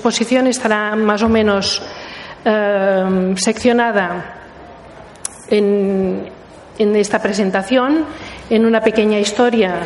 [0.00, 1.82] exposición estará más o menos
[2.42, 4.40] eh, seccionada
[5.48, 6.24] en,
[6.78, 8.06] en esta presentación
[8.48, 9.76] en una pequeña historia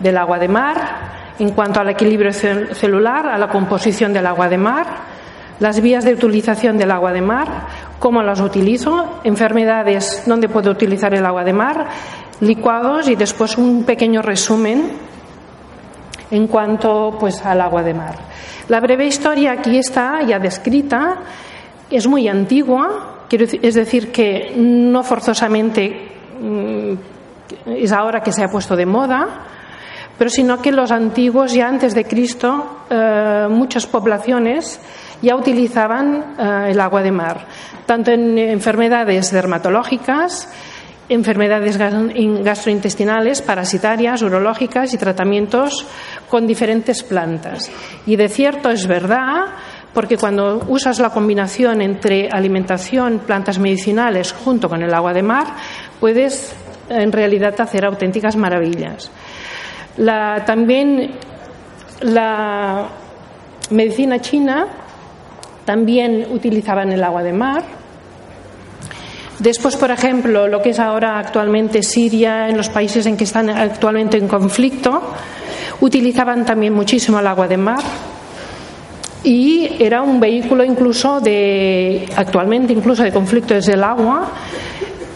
[0.00, 4.56] del agua de mar en cuanto al equilibrio celular, a la composición del agua de
[4.56, 4.86] mar,
[5.58, 7.48] las vías de utilización del agua de mar,
[7.98, 11.86] cómo las utilizo, enfermedades donde puedo utilizar el agua de mar,
[12.40, 15.09] licuados y después un pequeño resumen
[16.30, 18.14] en cuanto pues al agua de mar.
[18.68, 21.18] La breve historia aquí está ya descrita,
[21.90, 26.08] es muy antigua, es decir que no forzosamente
[26.40, 26.92] mm,
[27.66, 29.26] es ahora que se ha puesto de moda,
[30.16, 34.80] pero sino que los antiguos ya antes de Cristo eh, muchas poblaciones
[35.22, 37.46] ya utilizaban eh, el agua de mar,
[37.86, 40.48] tanto en enfermedades dermatológicas,
[41.10, 45.86] enfermedades gastrointestinales, parasitarias, urológicas y tratamientos
[46.28, 47.70] con diferentes plantas.
[48.06, 49.46] Y de cierto es verdad,
[49.92, 55.46] porque cuando usas la combinación entre alimentación, plantas medicinales junto con el agua de mar,
[55.98, 56.54] puedes
[56.88, 59.10] en realidad hacer auténticas maravillas.
[60.46, 61.10] también
[62.02, 62.88] la
[63.70, 64.66] medicina china
[65.64, 67.79] también utilizaban el agua de mar.
[69.40, 73.48] Después, por ejemplo, lo que es ahora actualmente Siria, en los países en que están
[73.48, 75.02] actualmente en conflicto,
[75.80, 77.82] utilizaban también muchísimo el agua de mar
[79.24, 84.28] y era un vehículo incluso de, actualmente incluso de conflicto desde el agua,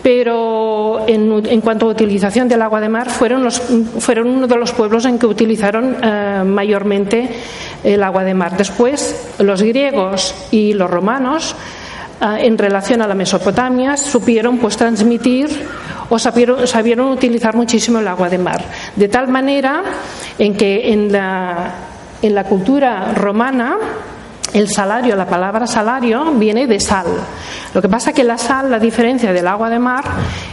[0.02, 5.04] pero en, cuanto a utilización del agua de mar fueron, fueron uno de los pueblos
[5.06, 7.28] en que utilizaron eh, mayormente
[7.82, 8.56] el agua de mar.
[8.56, 11.56] Después, los griegos y los romanos,
[12.20, 15.48] en relación a la Mesopotamia, supieron pues transmitir
[16.08, 18.64] o sabieron, utilizar muchísimo el agua de mar.
[18.96, 19.82] De tal manera
[20.38, 21.70] en que en la,
[22.22, 23.76] en la cultura romana,
[24.52, 27.06] el salario, la palabra salario, viene de sal.
[27.72, 30.04] Lo que pasa que la sal, la diferencia del agua de mar,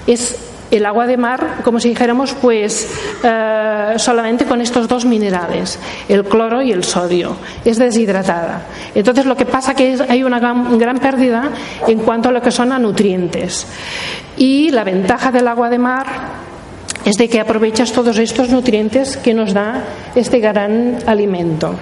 [0.07, 2.89] es el agua de mar, como si dijéramos, pues
[3.23, 5.77] eh, solamente con estos dos minerales,
[6.07, 7.35] el cloro y el sodio.
[7.65, 8.63] Es deshidratada.
[8.95, 11.51] Entonces lo que pasa es que hay una gran, pérdida
[11.87, 13.67] en cuanto a lo que son a nutrientes.
[14.37, 16.07] Y la ventaja del agua de mar
[17.03, 19.83] es de que aprovechas todos estos nutrientes que nos da
[20.15, 21.75] este gran alimento.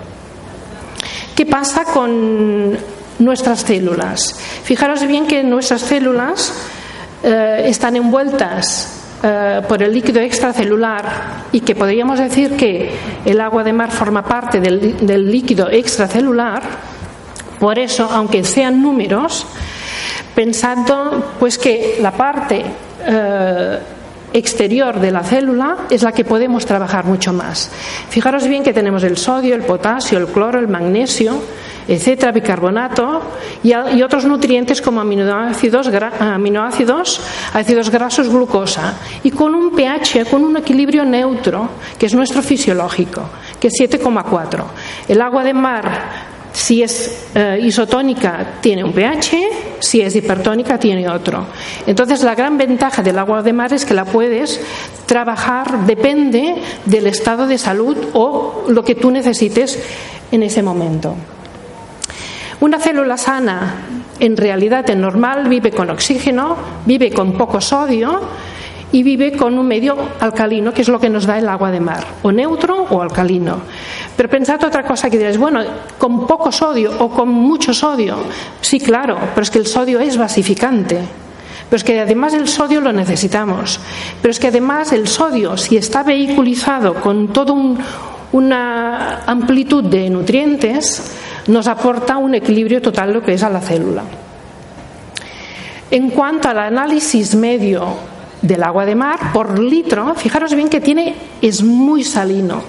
[1.35, 2.77] ¿Qué pasa con
[3.19, 4.35] nuestras células?
[4.63, 6.53] Fijaros bien que nuestras células
[7.23, 11.05] eh, están envueltas eh, por el líquido extracelular
[11.51, 12.89] y que podríamos decir que
[13.25, 16.63] el agua de mar forma parte del, líquido extracelular,
[17.59, 19.45] por eso, aunque sean números,
[20.33, 22.63] pensando pues que la parte
[23.05, 23.79] eh,
[24.31, 27.69] exterior de la célula es la que podemos trabajar mucho más.
[28.09, 31.41] Fijaros bien que tenemos el sodio, el potasio, el cloro, el magnesio,
[31.89, 33.21] etcétera, bicarbonato
[33.63, 35.89] y, otros nutrientes como aminoácidos,
[36.19, 37.19] aminoácidos,
[37.53, 41.67] ácidos grasos, glucosa y con un pH, con un equilibrio neutro,
[41.97, 43.23] que es nuestro fisiológico,
[43.59, 44.63] que es 7,4.
[45.07, 49.37] El agua de mar si es eh, isotónica tiene un pH,
[49.79, 51.45] si es hipertónica tiene otro.
[51.87, 54.59] Entonces la gran ventaja del agua de mar es que la puedes
[55.05, 59.79] trabajar, depende del estado de salud o lo que tú necesites
[60.31, 61.15] en ese momento.
[62.61, 63.75] Una célula sana,
[64.19, 68.19] en realidad en normal, vive con oxígeno, vive con poco sodio
[68.91, 71.79] y vive con un medio alcalino, que es lo que nos da el agua de
[71.79, 73.61] mar, o neutro o alcalino.
[74.17, 75.61] Pero pensad otra cosa que diréis, bueno,
[75.97, 78.17] con poco sodio o con mucho sodio.
[78.59, 80.99] Sí, claro, pero es que el sodio es basificante.
[81.69, 83.79] Pero es que además el sodio lo necesitamos.
[84.21, 87.53] Pero es que además el sodio, si está vehiculizado con toda
[88.31, 91.13] una amplitud de nutrientes,
[91.49, 94.03] nos aporta un equilibrio total lo que es a la célula.
[95.91, 97.95] En cuanto al análisis medio
[98.41, 102.61] del agua de mar por litro, fijaros bien que tiene, es muy salino,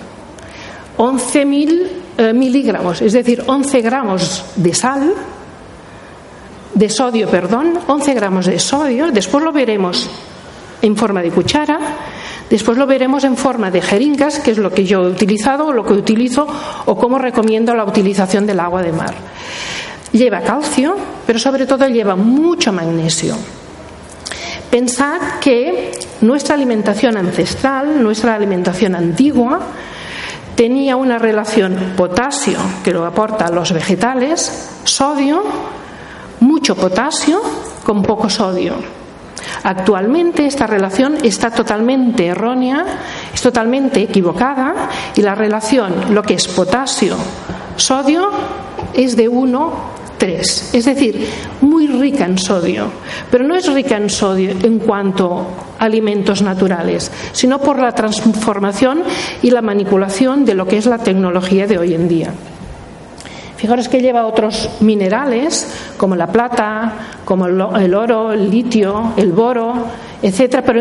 [0.96, 5.12] 11.000 eh, miligramos, es decir, 11 gramos de sal,
[6.74, 10.08] de sodio, perdón, 11 gramos de sodio, después lo veremos
[10.80, 11.78] en forma de cuchara,
[12.50, 15.72] después lo veremos en forma de jeringas, que es lo que yo he utilizado, o
[15.72, 16.46] lo que utilizo,
[16.84, 19.14] o cómo recomiendo la utilización del agua de mar.
[20.12, 23.36] Lleva calcio, pero sobre todo lleva mucho magnesio.
[24.70, 29.60] Pensad que nuestra alimentación ancestral, nuestra alimentación antigua,
[30.54, 35.42] tenía una relación potasio, que lo aportan los vegetales, sodio,
[36.40, 37.40] mucho potasio
[37.82, 38.99] con poco sodio.
[39.62, 42.84] Actualmente esta relación está totalmente errónea,
[43.32, 47.16] es totalmente equivocada y la relación, lo que es potasio,
[47.76, 48.30] sodio,
[48.94, 49.72] es de 1,
[50.18, 51.26] 3, es decir,
[51.62, 52.90] muy rica en sodio,
[53.30, 55.46] pero no es rica en sodio en cuanto
[55.78, 59.02] a alimentos naturales, sino por la transformación
[59.42, 62.34] y la manipulación de lo que es la tecnología de hoy en día.
[63.60, 65.68] Fijaros que lleva otros minerales
[65.98, 66.94] como la plata,
[67.26, 69.74] como el oro, el litio, el boro,
[70.22, 70.80] etcétera, pero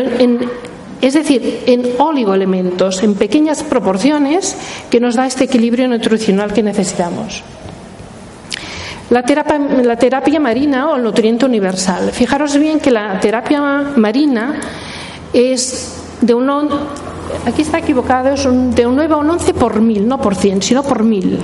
[1.02, 4.56] es decir, en oligoelementos, en pequeñas proporciones,
[4.88, 7.42] que nos da este equilibrio nutricional que necesitamos.
[9.10, 12.12] La terapia, marina o el nutriente universal.
[12.12, 14.58] Fijaros bien que la terapia marina
[15.34, 16.48] es de un.
[17.44, 20.62] Aquí está equivocado, es de un 9 a un 11 por mil, no por 100,
[20.62, 21.40] sino por mil.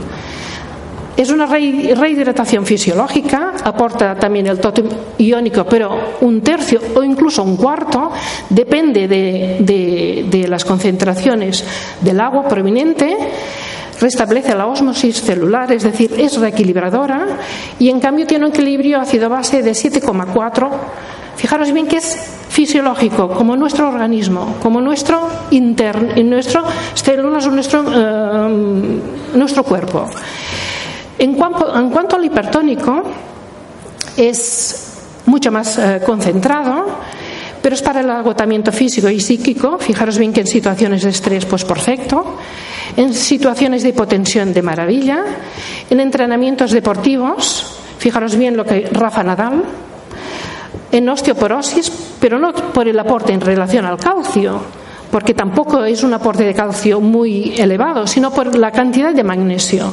[1.17, 4.87] Es una rehidratación fisiológica, aporta también el tótem
[5.17, 8.13] iónico, pero un tercio o incluso un cuarto,
[8.51, 11.65] depende de, las concentraciones
[12.03, 13.17] del agua proveniente
[13.99, 17.39] restablece la osmosis celular, es decir, es reequilibradora
[17.79, 20.71] y en cambio tiene un equilibrio ácido-base de 7,4.
[21.37, 22.19] Fijaros bien que es
[22.51, 26.63] fisiológico, como nuestro organismo, como nuestro interno, nuestro
[26.95, 29.01] células o nuestro, eh,
[29.35, 30.09] nuestro cuerpo.
[31.19, 33.03] En cuanto, al hipertónico,
[34.17, 34.93] es
[35.25, 36.87] mucho más eh, concentrado,
[37.63, 39.79] pero es para el agotamiento físico y psíquico.
[39.79, 42.37] Fijaros bien que en situaciones de estrés, pues perfecto.
[42.97, 45.25] En situaciones de hipotensión, de maravilla.
[45.89, 49.65] En entrenamientos deportivos, fijaros bien lo que Rafa Nadal.
[50.93, 51.91] En osteoporosis,
[52.21, 54.61] pero no por el aporte en relación al calcio,
[55.11, 59.93] porque tampoco es un aporte de calcio muy elevado, sino por la cantidad de magnesio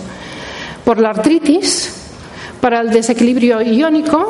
[0.83, 2.03] por la artritis,
[2.59, 4.25] para el desequilibrio iónico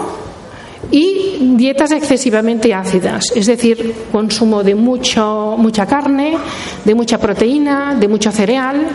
[0.91, 6.38] y dietas excesivamente ácidas, es decir, consumo de mucho, mucha carne,
[6.83, 8.88] de mucha proteína, de mucho cereal,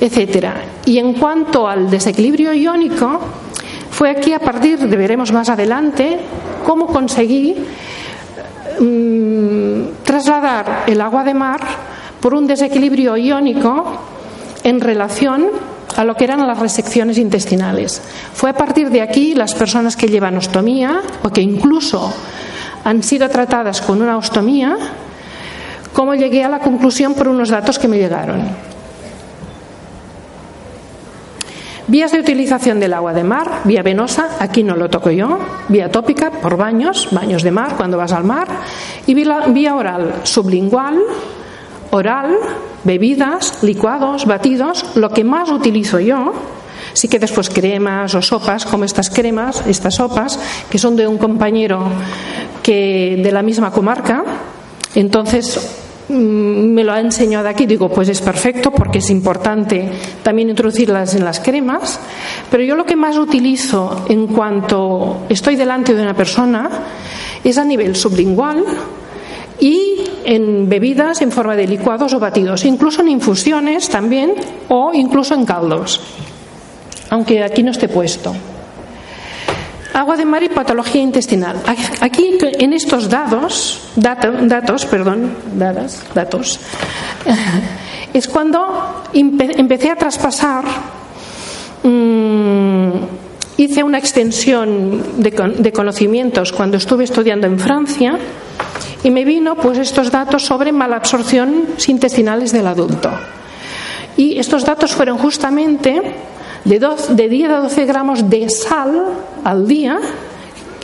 [0.00, 0.62] etcétera.
[0.86, 3.20] Y en cuanto al desequilibrio iónico,
[3.90, 6.18] fue aquí a partir, de veremos más adelante,
[6.64, 7.54] cómo conseguí
[8.80, 11.60] mm, trasladar el agua de mar
[12.20, 14.19] por un desequilibrio iónico
[14.64, 15.48] en relación
[15.96, 18.00] a lo que eran las resecciones intestinales.
[18.32, 22.12] Fue a partir de aquí las personas que llevan ostomía o que incluso
[22.84, 24.76] han sido tratadas con una ostomía,
[25.92, 28.70] como llegué a la conclusión por unos datos que me llegaron.
[31.88, 35.90] Vías de utilización del agua de mar, vía venosa, aquí no lo toco yo, vía
[35.90, 38.46] tópica, por baños, baños de mar cuando vas al mar,
[39.08, 41.00] y vía oral, sublingual,
[41.90, 42.36] oral,
[42.84, 46.32] bebidas, licuados, batidos, lo que más utilizo yo,
[46.92, 50.38] sí que después cremas o sopas, como estas cremas, estas sopas,
[50.70, 51.84] que son de un compañero
[52.62, 54.24] que de la misma comarca,
[54.94, 55.60] entonces
[56.08, 59.88] mm, me lo ha enseñado aquí, digo, pues es perfecto porque es importante
[60.22, 62.00] también introducirlas en las cremas,
[62.50, 66.68] pero yo lo que más utilizo en cuanto estoy delante de una persona
[67.44, 68.64] es a nivel sublingual,
[69.60, 74.34] y en bebidas en forma de licuados o batidos, incluso en infusiones también
[74.68, 76.00] o incluso en caldos,
[77.10, 78.34] aunque aquí no esté puesto.
[79.92, 81.56] Agua de mar y patología intestinal.
[82.00, 86.60] Aquí en estos dados, datos, perdón, dadas, datos,
[88.14, 90.64] es cuando empecé a traspasar,
[91.82, 93.29] mm,
[93.62, 98.18] hice una extensión de conocimientos cuando estuve estudiando en Francia
[99.04, 103.10] y me vino pues estos datos sobre malabsorción intestinales del adulto.
[104.16, 106.00] Y estos datos fueron justamente
[106.64, 106.78] de,
[107.10, 109.04] de 10 a 12 gramos de sal
[109.44, 109.98] al día,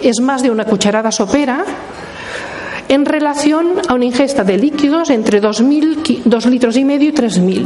[0.02, 1.64] es más de una cucharada sopera,
[2.88, 5.61] en relación a una ingesta de líquidos entre 2
[6.47, 7.64] litros y medio y 3.000.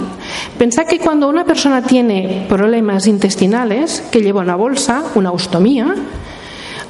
[0.58, 5.94] Pensad que cuando una persona tiene problemas intestinales, que lleva una bolsa, una ostomía,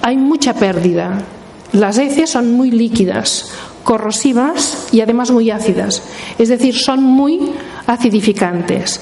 [0.03, 1.19] hay mucha pérdida
[1.73, 3.53] las heces son muy líquidas,
[3.85, 6.03] corrosivas y además muy ácidas,
[6.37, 7.53] es decir, son muy
[7.87, 9.01] acidificantes.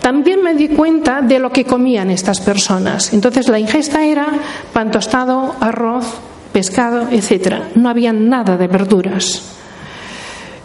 [0.00, 3.12] También me di cuenta de lo que comían estas personas.
[3.12, 4.28] Entonces la ingesta era
[4.72, 6.06] pan tostado, arroz,
[6.52, 7.70] pescado, etcétera.
[7.74, 9.56] No había nada de verduras.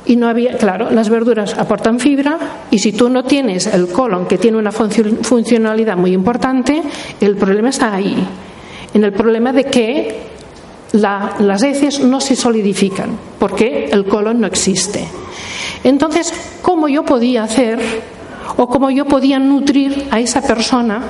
[0.07, 2.37] Y no había, claro, las verduras aportan fibra
[2.69, 6.81] y si tú no tienes el colon que tiene una funcionalidad muy importante,
[7.19, 8.15] el problema está ahí.
[8.93, 10.19] En el problema de que
[10.93, 15.05] las heces no se solidifican porque el colon no existe.
[15.83, 17.79] Entonces, ¿cómo yo podía hacer
[18.57, 21.01] o cómo yo podía nutrir a esa persona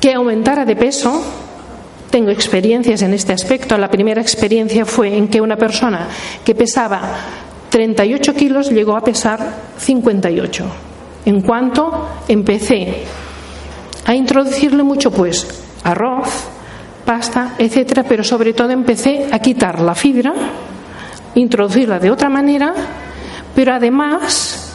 [0.00, 1.41] que aumentara de peso?
[2.12, 3.78] Tengo experiencias en este aspecto.
[3.78, 6.08] La primera experiencia fue en que una persona
[6.44, 7.00] que pesaba
[7.70, 9.40] 38 kilos llegó a pesar
[9.78, 10.64] 58.
[11.24, 13.04] En cuanto empecé
[14.04, 16.28] a introducirle mucho pues arroz,
[17.06, 20.34] pasta, etcétera, pero sobre todo empecé a quitar la fibra,
[21.34, 22.74] introducirla de otra manera,
[23.54, 24.70] pero además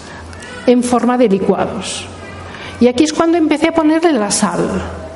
[0.65, 2.03] en forma de licuados.
[2.79, 5.07] Y aquí es cuando empecé a ponerle la sal.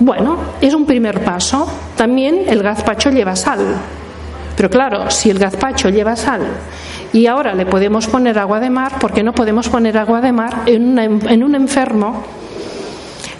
[0.00, 1.66] Bueno, es un primer paso.
[1.96, 3.60] También el gazpacho lleva sal.
[4.56, 6.42] Pero claro, si el gazpacho lleva sal
[7.12, 10.32] y ahora le podemos poner agua de mar, ¿por qué no podemos poner agua de
[10.32, 12.22] mar en, en un enfermo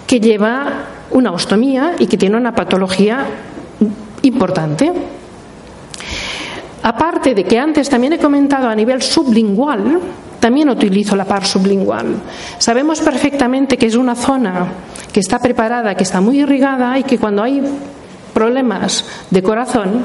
[0.07, 0.67] que lleva
[1.11, 3.27] una ostomía y que tiene una patología
[4.23, 4.93] importante?
[6.83, 10.01] Aparte de que antes también he comentado a nivel sublingual,
[10.45, 12.17] también utilizo la par sublingual.
[12.59, 14.67] Sabemos perfectamente que es una zona
[15.11, 17.63] que está preparada, que está muy irrigada y que cuando hay
[18.35, 20.05] problemas de corazón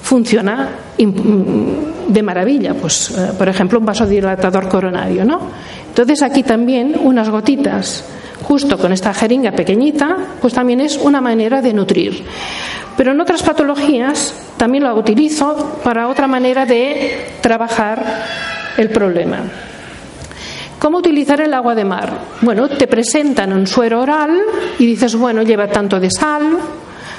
[0.00, 2.74] funciona de maravilla.
[2.74, 5.40] Pues, eh, por ejemplo, un vasodilatador coronario, ¿no?
[5.88, 8.04] Entonces aquí también unas gotitas
[8.44, 12.22] justo con esta jeringa pequeñita, pues también es una manera de nutrir.
[12.96, 19.38] Pero en otras patologías también lo utilizo para otra manera de trabajar el problema.
[20.78, 22.18] ¿Cómo utilizar el agua de mar?
[22.40, 24.30] Bueno, te presentan un suero oral
[24.78, 26.56] y dices, bueno, lleva tanto de sal,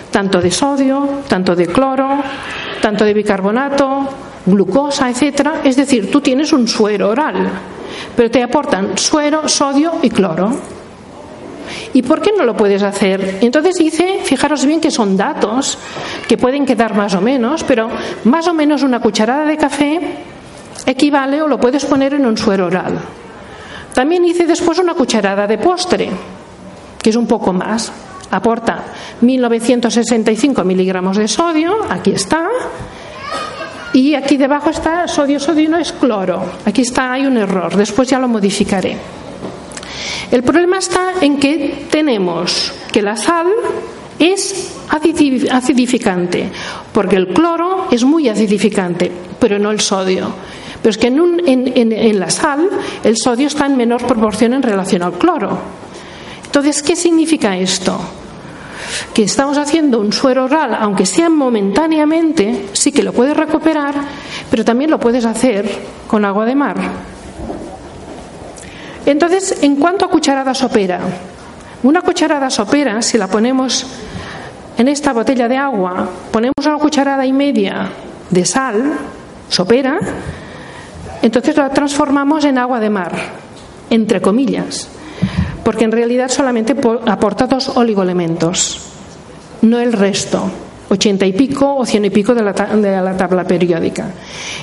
[0.10, 2.24] tanto de sodio, tanto de cloro,
[2.82, 4.08] tanto de bicarbonato,
[4.46, 5.62] glucosa, etcétera.
[5.66, 7.50] Es decir, tú tienes un suero oral,
[8.16, 10.52] pero te aportan suero, sodio y cloro.
[11.94, 13.40] ¿Y por qué no lo puedes hacer?
[13.42, 15.78] Entonces dice, fijaros bien que son datos
[16.30, 17.90] que pueden quedar más o menos, pero
[18.24, 20.00] más o menos una cucharada de café
[20.92, 23.00] equivale o lo puedes poner en un suero oral.
[23.94, 26.10] También hice después una cucharada de postre,
[27.02, 27.92] que es un poco más.
[28.32, 28.86] Aporta
[29.22, 32.48] 1965 miligramos de sodio, aquí está.
[33.94, 36.44] Y aquí debajo está sodio, sodio no es cloro.
[36.66, 38.98] Aquí está, hay un error, después ya lo modificaré.
[40.32, 43.48] El problema está en que tenemos que la sal
[44.20, 44.76] es
[45.52, 46.52] acidificante,
[46.94, 50.32] porque el cloro es muy acidificante, pero no el sodio.
[50.82, 52.70] Pero es que en, la sal
[53.04, 55.58] el sodio está en menor proporción en relación al cloro.
[56.46, 58.00] Entonces, ¿qué significa esto?
[59.14, 63.94] Que estamos haciendo un suero oral, aunque sea momentáneamente, sí que lo puedes recuperar,
[64.50, 65.70] pero también lo puedes hacer
[66.08, 66.78] con agua de mar.
[69.06, 71.02] Entonces, en cuanto a cucharada sopera,
[71.84, 73.86] una cucharada sopera, si la ponemos
[74.78, 77.90] en esta botella de agua, ponemos una cucharada y media
[78.30, 78.94] de sal,
[79.50, 80.00] sopera,
[81.22, 83.12] entonces la transformamos en agua de mar,
[83.90, 84.88] entre comillas,
[85.64, 88.82] porque en realidad solamente aporta dos oligoelementos,
[89.62, 90.50] no el resto,
[90.90, 94.12] ochenta y pico o cien y pico de la, de la tabla periódica.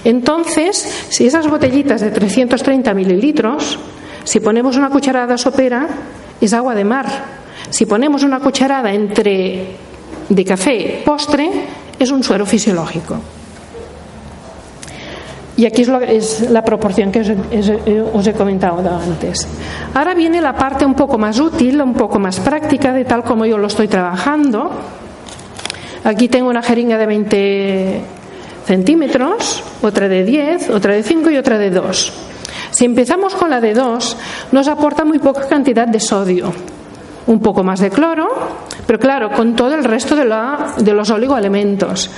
[0.05, 3.79] Entonces, si esas botellitas de 330 mililitros,
[4.25, 5.87] si ponemos una cucharada sopera,
[6.41, 7.07] es agua de mar.
[7.71, 9.77] Si ponemos una cucharada entre
[10.29, 11.51] de café postre,
[11.99, 13.17] es un suero fisiológico.
[15.57, 19.49] Y aquí es, la proporción que os he, comentado antes.
[19.95, 23.47] Ahora viene la parte un poco más útil, un poco más práctica, de tal como
[23.47, 24.71] yo lo estoy trabajando.
[26.05, 28.01] Aquí tengo una jeringa de 20
[28.67, 32.13] centímetros, otra de 10, otra de 5 y otra de 2.
[32.71, 34.17] Si empezamos con la de 2,
[34.53, 36.53] nos aporta muy poca cantidad de sodio,
[37.27, 38.29] un poco más de cloro,
[38.87, 40.27] pero claro, con todo el resto de,
[40.85, 42.11] de los oligoelementos.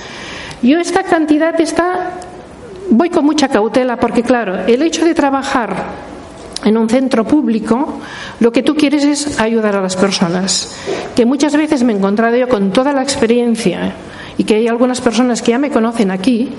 [0.61, 2.11] Yo esta cantidad está
[2.89, 6.09] voy con mucha cautela porque, claro, el hecho de trabajar
[6.63, 7.99] en un centro público,
[8.39, 10.75] lo que tú quieres es ayudar a las personas.
[11.15, 13.93] Que muchas veces me he encontrado yo con toda la experiencia
[14.37, 16.49] y que hay algunas personas que ya me conocen aquí,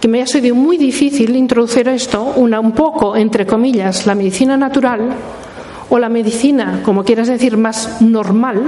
[0.00, 4.56] que me ha sido muy difícil introducir esto, una un poco, entre comillas, la medicina
[4.56, 5.00] natural
[5.88, 8.62] o la medicina, como quieras decir, más normal,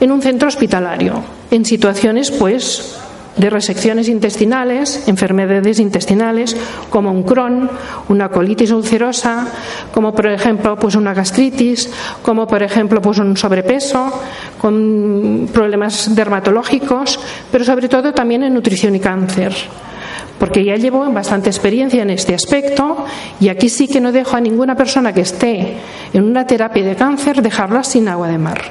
[0.00, 2.98] en un centro hospitalario, en situaciones, pues,
[3.38, 6.56] de resecciones intestinales, enfermedades intestinales
[6.90, 7.70] como un Crohn,
[8.08, 9.46] una colitis ulcerosa,
[9.92, 11.90] como por ejemplo pues una gastritis,
[12.22, 14.12] como por ejemplo pues un sobrepeso,
[14.60, 19.54] con problemas dermatológicos, pero sobre todo también en nutrición y cáncer
[20.38, 23.04] porque ya llevo bastante experiencia en este aspecto
[23.40, 25.74] y aquí sí que no dejo a ninguna persona que esté
[26.12, 28.62] en una terapia de cáncer dejarla sin agua de mar.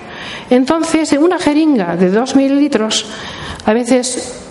[0.49, 3.05] Entonces, en una jeringa de dos mililitros,
[3.65, 4.46] a veces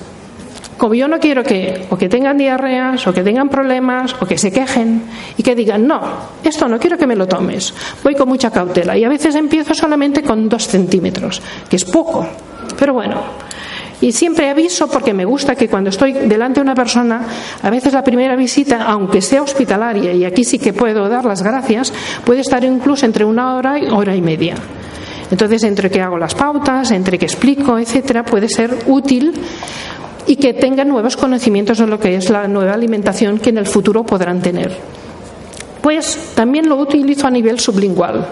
[0.77, 4.39] como yo no quiero que o que tengan diarreas o que tengan problemas o que
[4.39, 5.03] se quejen
[5.37, 6.01] y que digan, no,
[6.45, 9.75] esto no quiero que me lo tomes, voy con mucha cautela y a veces empiezo
[9.75, 12.27] solamente con dos centímetros, que es poco,
[12.79, 13.47] pero bueno.
[13.99, 17.23] Y siempre aviso porque me gusta que cuando estoy delante de una persona,
[17.63, 21.43] a veces la primera visita, aunque sea hospitalaria, y aquí sí que puedo dar las
[21.43, 24.55] gracias, puede estar incluso entre una hora y hora y media.
[25.31, 29.33] Entonces, entre que hago las pautas, entre que explico, etcétera, puede ser útil
[30.27, 33.67] y que tengan nuevos conocimientos de lo que es la nueva alimentación que en el
[33.67, 34.77] futuro podrán tener.
[35.81, 38.27] Pues también lo utilizo a nivel sublingual,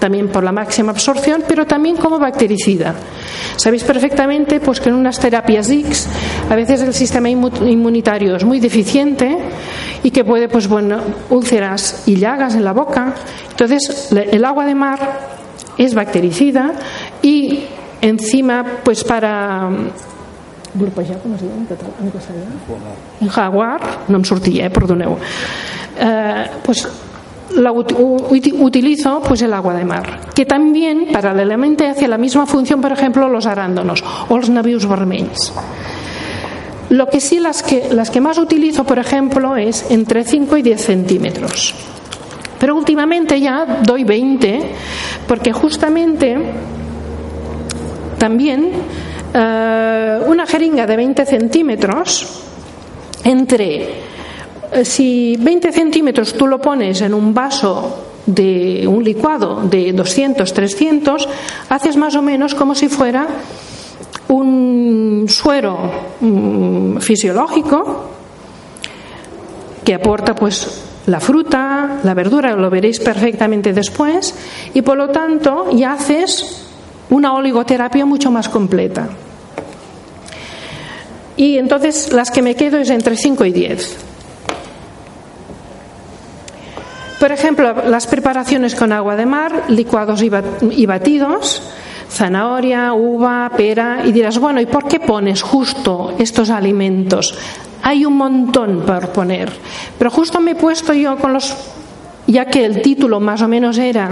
[0.00, 2.94] también por la máxima absorción, pero también como bactericida.
[3.54, 6.08] Sabéis perfectamente pues, que en unas terapias X
[6.50, 9.38] a veces el sistema inmunitario es muy deficiente
[10.02, 10.98] y que puede, pues bueno,
[11.30, 13.14] úlceras y llagas en la boca.
[13.50, 15.20] Entonces, el agua de mar
[15.78, 16.72] es bactericida
[17.22, 17.60] y
[18.00, 19.70] encima, pues para
[23.20, 25.18] en jaguar, no em sortia, eh, perdoneu.
[25.98, 26.88] Eh, pues
[27.56, 32.92] la utilizo pues el agua de mar, que también paralelamente hace la misma función, por
[32.92, 35.52] ejemplo, los arándanos o los navios vermells.
[36.88, 40.62] Lo que sí, las que, las que más utilizo, por ejemplo, es entre 5 y
[40.62, 41.74] 10 centímetros.
[42.58, 44.60] Pero últimamente ya doy 20,
[45.26, 46.36] porque justamente
[48.18, 48.70] también
[49.34, 52.42] eh, una jeringa de 20 centímetros
[53.24, 53.88] entre
[54.72, 60.52] eh, si 20 centímetros tú lo pones en un vaso de un licuado de 200,
[60.52, 61.28] 300,
[61.68, 63.26] haces más o menos como si fuera
[64.28, 65.78] un suero
[66.20, 68.10] mm, fisiológico
[69.84, 74.34] que aporta pues la fruta, la verdura, lo veréis perfectamente después,
[74.72, 76.68] y por lo tanto ya haces
[77.10, 79.08] una oligoterapia mucho más completa.
[81.36, 83.96] Y entonces las que me quedo es entre 5 y 10.
[87.18, 91.62] Por ejemplo, las preparaciones con agua de mar, licuados y batidos,
[92.10, 97.34] zanahoria, uva, pera, y dirás, bueno, ¿y por qué pones justo estos alimentos?
[97.82, 99.50] Hay un montón por poner,
[99.98, 101.56] pero justo me he puesto yo con los,
[102.26, 104.08] ya que el título más o menos era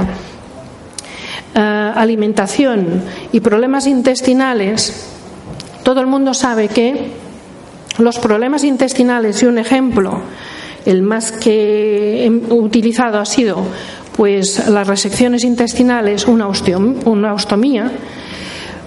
[1.54, 3.02] eh, alimentación
[3.32, 5.19] y problemas intestinales,
[5.82, 7.10] todo el mundo sabe que
[7.98, 10.20] los problemas intestinales, y un ejemplo,
[10.86, 13.62] el más que he utilizado ha sido
[14.16, 16.48] pues las resecciones intestinales, una,
[17.04, 17.90] una ostomía,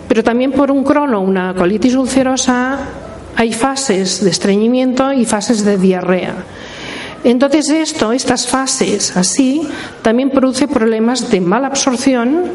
[0.07, 2.79] pero también por un crono, una colitis ulcerosa,
[3.35, 6.35] hay fases de estreñimiento y fases de diarrea.
[7.23, 9.61] Entonces esto, estas fases así,
[10.01, 12.51] también produce problemas de mala absorción,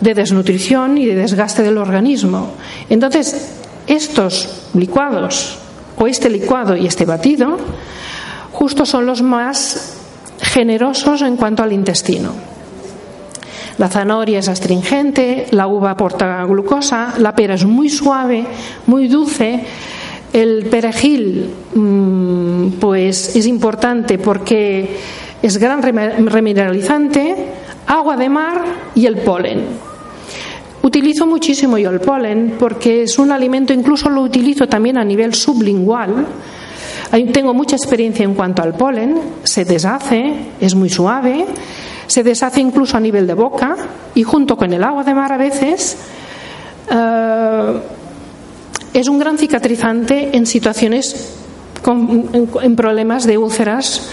[0.00, 2.52] de desnutrición y de desgaste del organismo.
[2.88, 3.54] Entonces,
[3.86, 5.58] estos licuados,
[5.96, 7.56] o este licuado y este batido,
[8.52, 9.96] justo son los más
[10.40, 12.32] generosos en cuanto al intestino.
[13.78, 18.44] La zanahoria es astringente, la uva aporta glucosa, la pera es muy suave,
[18.86, 19.60] muy dulce.
[20.32, 24.96] El perejil, mm, pues es importante porque
[25.42, 27.36] es gran remineralizante,
[27.86, 29.64] agua de mar y el polen.
[30.82, 35.34] Utilizo muchísimo yo el polen porque es un alimento, incluso lo utilizo también a nivel
[35.34, 36.26] sublingual
[37.32, 41.46] tengo mucha experiencia en cuanto al polen, se deshace, es muy suave,
[42.06, 43.76] se deshace incluso a nivel de boca
[44.14, 45.96] y junto con el agua de mar a veces
[46.90, 47.80] eh,
[48.92, 51.34] es un gran cicatrizante en situaciones
[51.86, 54.10] en, problemas de úlceras,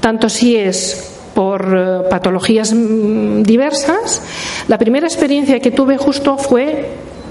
[0.00, 4.22] tanto si es por eh, patologías mm, diversas.
[4.68, 6.88] La primera experiencia que tuve justo fue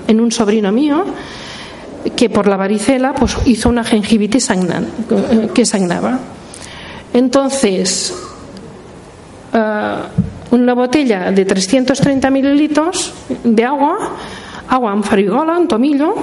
[0.08, 1.06] en un sobrino mío
[2.16, 4.50] que por la varicela pues, hizo una gingivitis
[5.54, 6.20] que sangraba.
[7.14, 8.14] Entonces,
[9.54, 9.96] eh,
[10.52, 14.16] una botella de 330 mililitros de agua,
[14.70, 16.16] agua en farigola, en tomillo,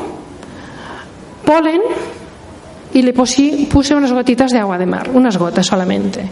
[1.45, 1.83] polen
[2.97, 6.25] y le puse unas gotitas de agua de mar, unas gotas solamente.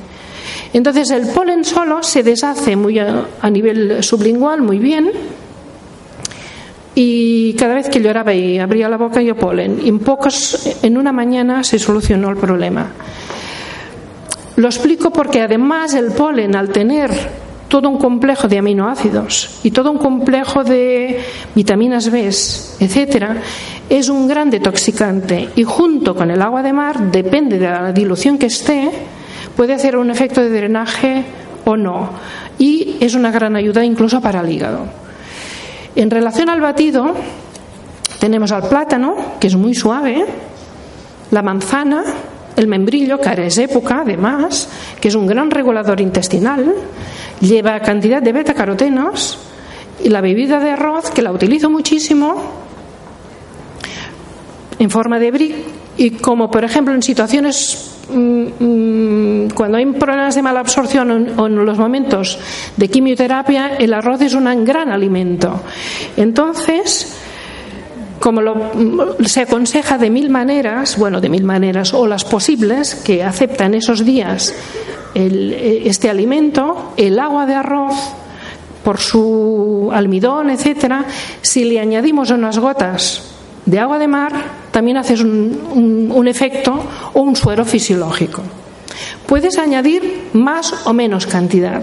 [0.73, 5.11] Entonces el polen solo se deshace muy a nivel sublingual muy bien
[6.95, 9.79] y cada vez que lloraba y abría la boca yo polen.
[9.85, 12.93] Y en pocos, en una mañana se solucionó el problema.
[14.57, 17.11] Lo explico porque además el polen, al tener
[17.69, 21.21] todo un complejo de aminoácidos y todo un complejo de
[21.55, 23.37] vitaminas B, etcétera,
[23.89, 28.39] es un gran detoxicante y junto con el agua de mar, depende de la dilución
[28.39, 28.91] que esté,
[29.57, 31.25] puede hacer un efecto de drenaje
[31.65, 32.11] o no.
[32.59, 34.87] Y es una gran ayuda incluso para el hígado.
[35.97, 37.15] En relación al batido,
[38.21, 40.25] tenemos al plátano, que es muy suave,
[41.31, 42.05] la manzana,
[42.57, 44.69] el membrillo, que ahora es época, además,
[45.01, 46.75] que es un gran regulador intestinal,
[47.41, 49.39] lleva cantidad de beta-carotenos,
[50.03, 52.43] y la bebida de arroz, que la utilizo muchísimo,
[54.79, 55.55] en forma de brick,
[55.97, 61.47] y como por ejemplo en situaciones mm, mm, cuando hay problemas de mala absorción o
[61.47, 62.39] en los momentos
[62.77, 65.61] de quimioterapia, el arroz es un gran alimento.
[66.17, 67.14] Entonces,
[68.25, 68.41] como
[69.27, 74.03] se aconseja de mil maneras, bueno, de mil maneras, o las posibles, que aceptan esos
[74.03, 74.55] días
[75.15, 77.95] este alimento, el agua de arroz,
[78.83, 81.05] por su almidón, etcétera,
[81.43, 83.25] si le añadimos unas gotas
[83.67, 84.33] de agua de mar,
[84.71, 86.83] también haces un efecto
[87.13, 88.43] o un suero fisiológico.
[89.27, 91.83] Puedes añadir más o menos cantidad.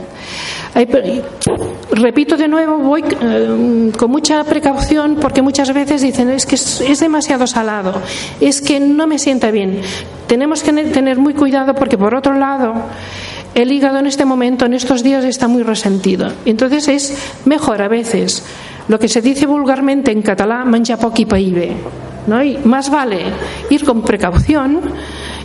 [1.91, 7.00] Repito de nuevo, voy eh, con mucha precaución porque muchas veces dicen es que es,
[7.00, 8.02] demasiado salado,
[8.39, 9.82] es que no me sienta bien.
[10.28, 12.74] Tenemos que tener muy cuidado porque por otro lado
[13.54, 16.32] el hígado en este momento, en estos días, está muy resentido.
[16.45, 18.45] Entonces es mejor a veces
[18.88, 21.76] lo que se dice vulgarmente en catalán, mancha poqui païbe.
[22.28, 22.41] ¿no?
[22.41, 23.26] Y más vale
[23.69, 24.80] ir con precaución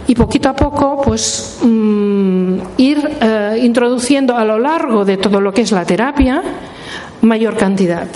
[0.07, 5.53] y poquito a poco pues mm, ir eh, introduciendo a lo largo de todo lo
[5.53, 6.43] que es la terapia
[7.23, 8.07] mayor cantidad.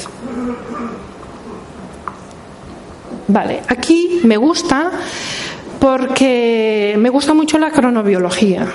[3.29, 4.91] Vale, aquí me gusta
[5.79, 8.67] porque me gusta mucho la cronobiología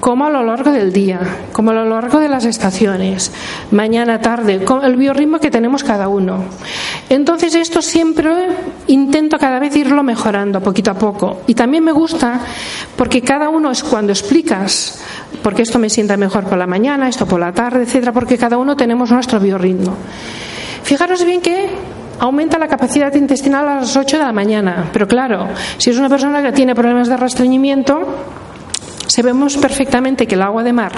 [0.00, 1.20] como a lo largo del día,
[1.52, 3.32] como a lo largo de las estaciones,
[3.70, 6.44] mañana, tarde, el biorritmo que tenemos cada uno.
[7.08, 8.30] Entonces esto siempre
[8.86, 11.42] intento cada vez irlo mejorando poquito a poco.
[11.46, 12.40] Y también me gusta
[12.96, 15.02] porque cada uno es cuando explicas,
[15.42, 18.58] porque esto me sienta mejor por la mañana, esto por la tarde, etcétera, porque cada
[18.58, 19.94] uno tenemos nuestro biorritmo.
[20.82, 21.68] Fijaros bien que
[22.20, 26.08] aumenta la capacidad intestinal a las 8 de la mañana, pero claro, si es una
[26.08, 28.00] persona que tiene problemas de restreñimiento,
[29.06, 30.92] sabemos perfectamente que el agua de mar,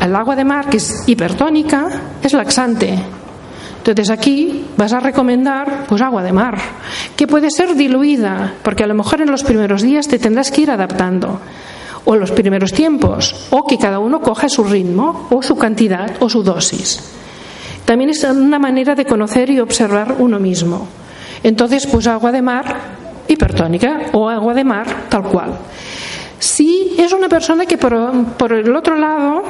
[0.00, 1.88] el agua de mar que es hipertónica,
[2.22, 2.98] es laxante.
[3.78, 6.58] Entonces aquí vas a recomendar pues agua de mar,
[7.16, 10.62] que puede ser diluida, porque a lo mejor en los primeros días te tendrás que
[10.62, 11.40] ir adaptando,
[12.04, 16.16] o en los primeros tiempos, o que cada uno coja su ritmo, o su cantidad,
[16.20, 17.00] o su dosis.
[17.84, 20.88] También es una manera de conocer y observar uno mismo.
[21.44, 22.96] Entonces, pues agua de mar
[23.28, 25.58] hipertónica o agua de mar tal cual.
[26.38, 29.42] Si es una persona que por, el otro lado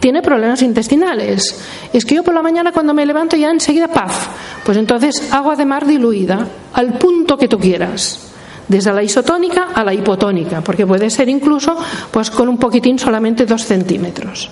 [0.00, 1.58] tiene problemas intestinales.
[1.92, 4.28] Es que yo por la mañana cuando me levanto ya enseguida paz.
[4.64, 8.32] Pues entonces agua de mar diluida al punto que tú quieras.
[8.68, 11.76] Desde la isotónica a la hipotónica, porque puede ser incluso
[12.10, 14.50] pues con un poquitín solamente dos centímetros.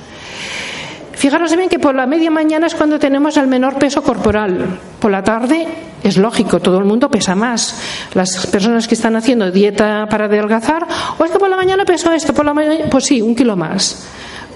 [1.17, 4.79] Fijaros bien que por la media mañana es cuando tenemos el menor peso corporal.
[5.01, 5.67] Por la tarde
[6.03, 7.81] es lógico, todo el mundo pesa más.
[8.15, 10.87] Las personas que están haciendo dieta para adelgazar,
[11.19, 13.57] o es que por la mañana peso esto, por la mañana, pues sí, un kilo
[13.57, 14.07] más.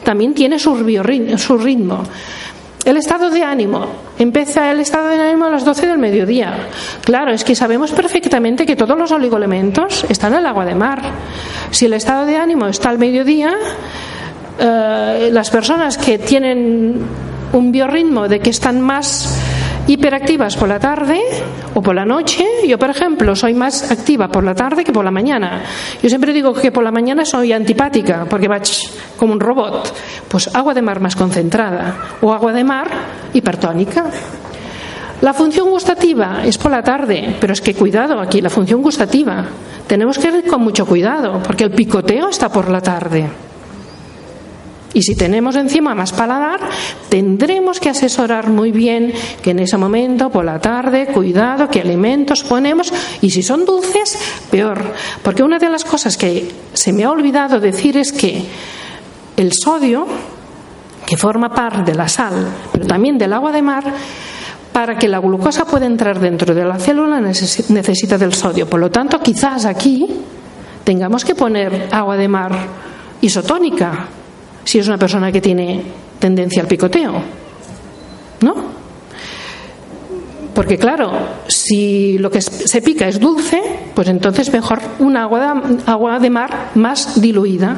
[0.04, 2.02] También tiene su, ritmo.
[2.84, 3.86] El estado de ánimo.
[4.18, 6.68] Empieza el estado de ánimo a las 12 del mediodía.
[7.02, 11.02] Claro, es que sabemos perfectamente que todos los oligoelementos están en el agua de mar.
[11.70, 13.54] Si el estado de ánimo está al mediodía,
[14.58, 17.00] eh, las personas que tienen
[17.52, 19.38] un biorritmo de que están más
[19.86, 21.20] hiperactivas por la tarde
[21.74, 22.44] o por la noche.
[22.66, 25.62] Yo, por ejemplo, soy más activa por la tarde que por la mañana.
[26.02, 28.60] Yo siempre digo que por la mañana soy antipática porque va
[29.16, 29.92] como un robot.
[30.28, 32.90] Pues agua de mar más concentrada o agua de mar
[33.32, 34.04] hipertónica.
[35.20, 39.44] La función gustativa es por la tarde, pero es que cuidado aquí, la función gustativa.
[39.86, 43.28] Tenemos que ir con mucho cuidado porque el picoteo está por la tarde.
[44.94, 46.60] Y si tenemos encima más paladar,
[47.08, 52.42] tendremos que asesorar muy bien que en ese momento, por la tarde, cuidado, qué alimentos
[52.42, 54.18] ponemos y si son dulces,
[54.50, 54.94] peor.
[55.22, 58.44] Porque una de las cosas que se me ha olvidado decir es que
[59.36, 60.06] el sodio,
[61.06, 63.84] que forma parte de la sal, pero también del agua de mar,
[64.72, 68.68] para que la glucosa pueda entrar dentro de la célula necesita del sodio.
[68.68, 70.06] Por lo tanto, quizás aquí
[70.84, 72.52] tengamos que poner agua de mar
[73.20, 74.08] isotónica
[74.68, 75.80] si es una persona que tiene
[76.18, 77.22] tendencia al picoteo.
[78.42, 78.54] ¿No?
[80.54, 81.10] Porque claro,
[81.48, 83.62] si lo que se pica es dulce,
[83.94, 87.76] pues entonces mejor una agua agua de mar más diluida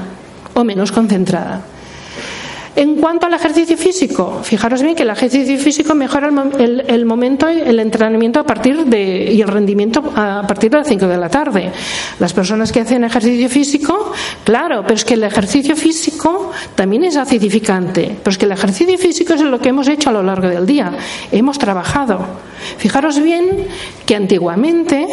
[0.55, 1.63] o menos concentrada.
[2.77, 7.49] En cuanto al ejercicio físico, fijaros bien que el ejercicio físico mejora el, el, momento,
[7.49, 11.29] el entrenamiento a partir de, y el rendimiento a partir de las 5 de la
[11.29, 11.73] tarde.
[12.21, 14.13] Las personas que hacen ejercicio físico,
[14.45, 18.17] claro, pero es que el ejercicio físico también es acidificante.
[18.23, 20.65] Pero es que el ejercicio físico es lo que hemos hecho a lo largo del
[20.65, 20.93] día.
[21.33, 22.25] Hemos trabajado.
[22.79, 23.67] Fijaros bien
[24.07, 25.09] que antiguamente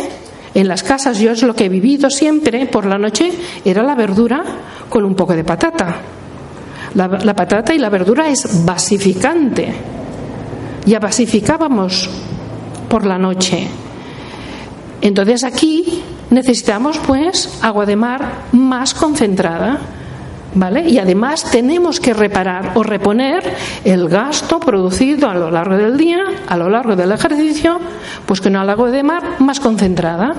[0.54, 3.32] en las casas, yo es lo que he vivido siempre, por la noche
[3.66, 4.44] era la verdura
[4.90, 6.02] con un poco de patata.
[6.96, 9.74] La, patata y la verdura es basificante.
[10.86, 12.10] Ya basificábamos
[12.90, 13.68] por la noche.
[15.02, 19.80] Entonces aquí necesitamos pues agua de mar más concentrada.
[20.56, 20.90] ¿Vale?
[20.90, 23.44] Y además tenemos que reparar o reponer
[23.84, 27.80] el gasto producido a lo largo del día, a lo largo del ejercicio,
[28.26, 30.34] pues con el agua de mar más concentrada.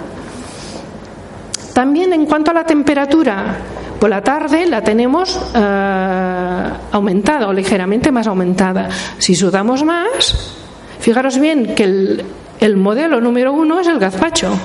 [1.73, 3.59] También en cuanto a la temperatura,
[3.99, 8.89] por la tarde la tenemos eh, aumentada o ligeramente más aumentada.
[9.19, 10.55] Si sudamos más,
[11.01, 12.25] fijaros bien que el,
[12.61, 14.57] el modelo número uno es el gazpacho.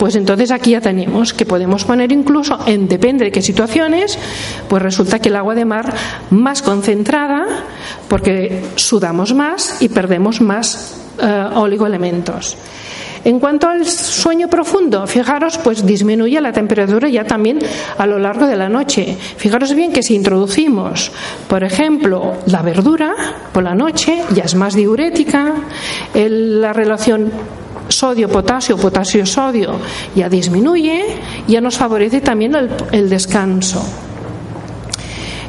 [0.00, 4.18] Pues entonces aquí ya tenemos que podemos poner incluso, en depende de qué situaciones,
[4.66, 5.92] pues resulta que el agua de mar
[6.30, 7.44] más concentrada,
[8.08, 12.56] porque sudamos más y perdemos más eh, oligoelementos.
[13.24, 17.58] En cuanto al sueño profundo, fijaros, pues disminuye la temperatura ya también
[17.98, 19.16] a lo largo de la noche.
[19.36, 21.12] Fijaros bien que si introducimos,
[21.46, 23.14] por ejemplo, la verdura
[23.52, 25.52] por la noche, ya es más diurética,
[26.14, 27.30] la relación
[27.88, 29.72] sodio-potasio, potasio-sodio
[30.14, 31.04] ya disminuye,
[31.46, 33.84] ya nos favorece también el, descanso.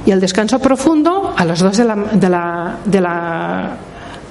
[0.06, 3.78] Y el descanso profundo a las 2 de la, de la, de la,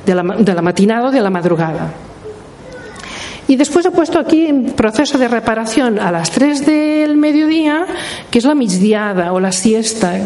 [0.05, 2.10] de la, de la matinada o de la madrugada.
[3.51, 7.85] Y después he puesto aquí en proceso de reparación a las 3 del mediodía,
[8.31, 10.21] que es la migdiada o la siesta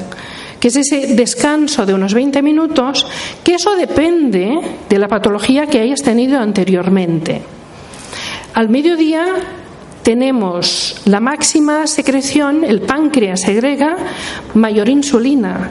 [0.61, 3.07] que es ese descanso de unos 20 minutos,
[3.43, 4.59] que eso depende
[4.89, 7.43] de la patología que hayas tenido anteriormente.
[8.55, 9.27] Al mediodía
[10.03, 13.97] tenemos la máxima secreción, el páncreas segrega
[14.55, 15.71] mayor insulina.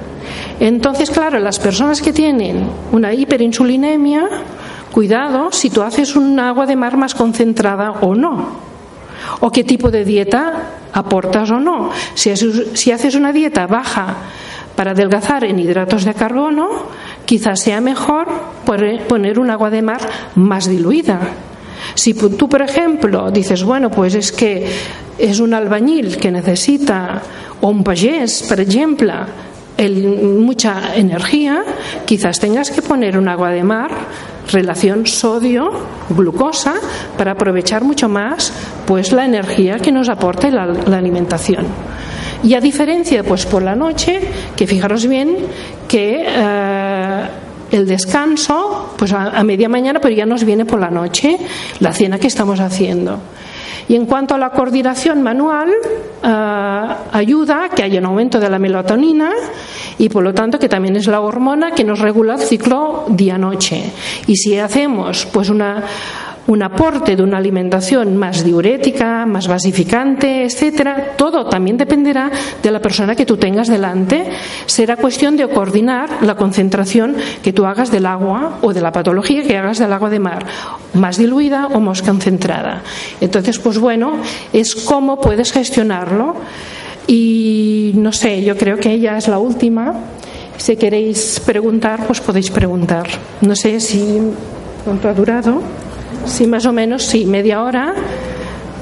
[0.60, 4.30] Entonces, claro, las personas que tienen una hiperinsulinemia,
[4.93, 8.71] cuidado si tú haces un agua de mar más concentrada o no.
[9.41, 11.89] O qué tipo de dieta aportas o no.
[12.13, 14.15] Si, haces una dieta baja
[14.75, 16.69] para adelgazar en hidratos de carbono,
[17.25, 18.27] quizás sea mejor
[18.65, 20.01] poner un agua de mar
[20.36, 21.19] más diluida
[21.95, 24.65] si tú, por ejemplo, dices, bueno, pues es que
[25.17, 27.21] es un albañil que necesita,
[27.62, 29.13] o un pagés, por ejemplo,
[29.77, 31.63] mucha energía,
[32.05, 33.91] quizás tengas que poner un agua de mar,
[34.51, 36.75] relación sodio-glucosa,
[37.17, 38.53] para aprovechar mucho más
[38.86, 41.65] pues la energía que nos aporta la, alimentación.
[42.43, 44.19] Y a diferencia, pues por la noche,
[44.55, 45.38] que fijaros bien
[45.88, 47.27] que eh,
[47.71, 51.38] el descanso, pues a, media mañana, pero ya nos viene por la noche
[51.79, 53.19] la cena que estamos haciendo.
[53.88, 55.69] Y en cuanto a la coordinación manual,
[56.24, 59.32] eh, ayuda que haya un aumento de la melatonina
[59.98, 63.91] y por lo tanto que también es la hormona que nos regula el ciclo día-noche.
[64.28, 65.84] Y si hacemos pues una
[66.47, 72.29] un aporte de una alimentación más diurética, más basificante, etcétera, todo también dependerá
[72.62, 74.29] de la persona que tú tengas delante.
[74.65, 79.43] Será cuestión de coordinar la concentración que tú hagas del agua o de la patología
[79.43, 80.45] que hagas del agua de mar,
[80.93, 82.84] más diluida o más concentrada.
[83.21, 84.17] Entonces, pues bueno,
[84.51, 86.36] es cómo puedes gestionarlo.
[87.08, 89.93] Y no sé, yo creo que ella es la última.
[90.58, 93.08] Si queréis preguntar, pues podéis preguntar.
[93.41, 94.19] No sé si
[94.86, 95.62] cuánto ha durado.
[96.25, 97.93] Sí, más o menos, sí, media hora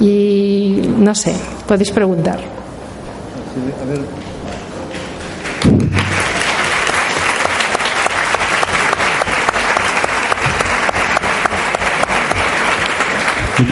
[0.00, 1.34] y no sé,
[1.66, 2.40] podéis preguntar.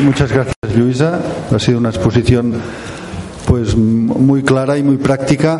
[0.05, 1.21] Muchas gracias, Luisa.
[1.53, 2.55] Ha sido una exposición
[3.47, 5.59] pues muy clara y muy práctica.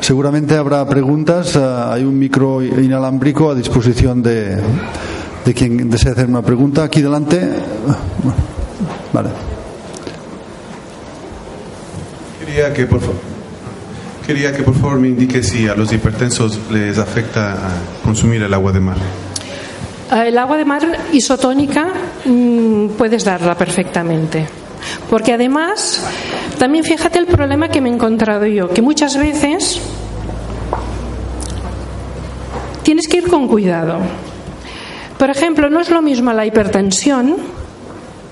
[0.00, 1.56] Seguramente habrá preguntas.
[1.56, 4.58] Ah, hay un micro inalámbrico a disposición de,
[5.46, 6.82] de quien desea hacer una pregunta.
[6.82, 7.40] Aquí delante.
[9.12, 9.30] Vale.
[12.40, 13.16] Quería que por favor.
[14.26, 17.56] Quería que por favor me indique si a los hipertensos les afecta
[18.02, 18.96] consumir el agua de mar.
[20.10, 20.82] El agua de mar
[21.12, 21.92] isotónica
[22.24, 24.46] mm, puedes darla perfectamente.
[25.08, 26.02] Porque además,
[26.58, 29.80] también fíjate el problema que me he encontrado yo, que muchas veces
[32.82, 34.00] tienes que ir con cuidado.
[35.18, 37.36] Por ejemplo, no es lo mismo la hipertensión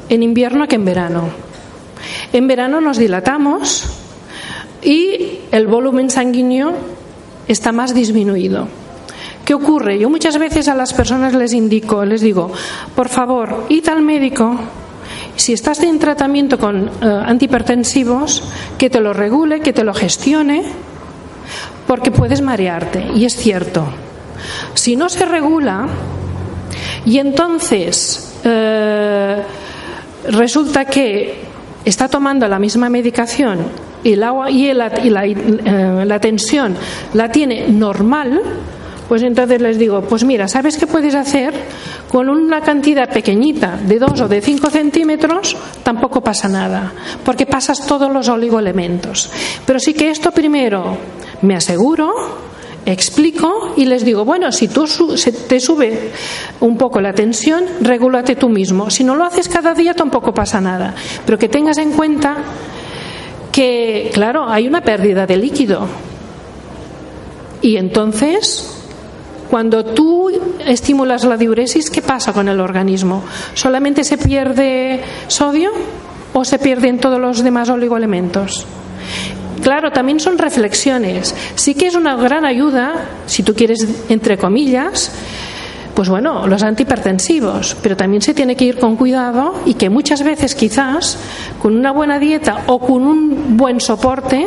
[0.08, 1.28] en invierno que en verano.
[2.32, 3.84] En verano nos dilatamos
[4.82, 6.74] y el volumen sanguíneo
[7.48, 8.68] está más disminuido.
[9.44, 9.98] ¿Qué ocurre?
[9.98, 12.50] Yo muchas veces a las personas les indico, les digo,
[12.94, 14.58] por favor, id al médico.
[15.36, 18.42] Si estás en tratamiento con eh, antihipertensivos,
[18.78, 20.64] que te lo regule, que te lo gestione,
[21.86, 23.06] porque puedes marearte.
[23.14, 23.84] Y es cierto.
[24.74, 25.88] Si no se regula,
[27.06, 29.42] y entonces eh,
[30.28, 31.42] resulta que
[31.84, 33.58] está tomando la misma medicación
[34.02, 36.76] y, agua, y, la, y la, eh, la tensión
[37.12, 38.40] la tiene normal,
[39.08, 41.52] Pues entonces les digo, pues mira, ¿sabes qué puedes hacer?
[42.08, 46.92] Con una cantidad pequeñita de 2 o de 5 centímetros tampoco pasa nada,
[47.24, 49.30] porque pasas todos los oligoelementos.
[49.66, 50.96] Pero sí que esto primero
[51.42, 52.14] me aseguro
[52.86, 54.86] explico y les digo, bueno, si tú
[55.48, 56.10] te sube
[56.60, 58.90] un poco la tensión, regúlate tú mismo.
[58.90, 60.94] Si no lo haces cada día tampoco pasa nada.
[61.24, 62.36] Pero que tengas en cuenta
[63.50, 65.86] que, claro, hay una pérdida de líquido.
[67.62, 68.74] Y entonces,
[69.50, 70.30] cuando tú
[70.66, 73.22] estimulas la diuresis, ¿qué pasa con el organismo?
[73.54, 75.70] ¿Solamente se pierde sodio
[76.32, 78.66] o se pierden todos los demás oligoelementos?
[79.62, 81.34] Claro, también son reflexiones.
[81.54, 85.12] Sí que es una gran ayuda, si tú quieres, entre comillas,
[85.94, 90.22] pues bueno, los antihipertensivos, pero también se tiene que ir con cuidado y que muchas
[90.24, 91.18] veces quizás
[91.62, 94.46] con una buena dieta o con un buen soporte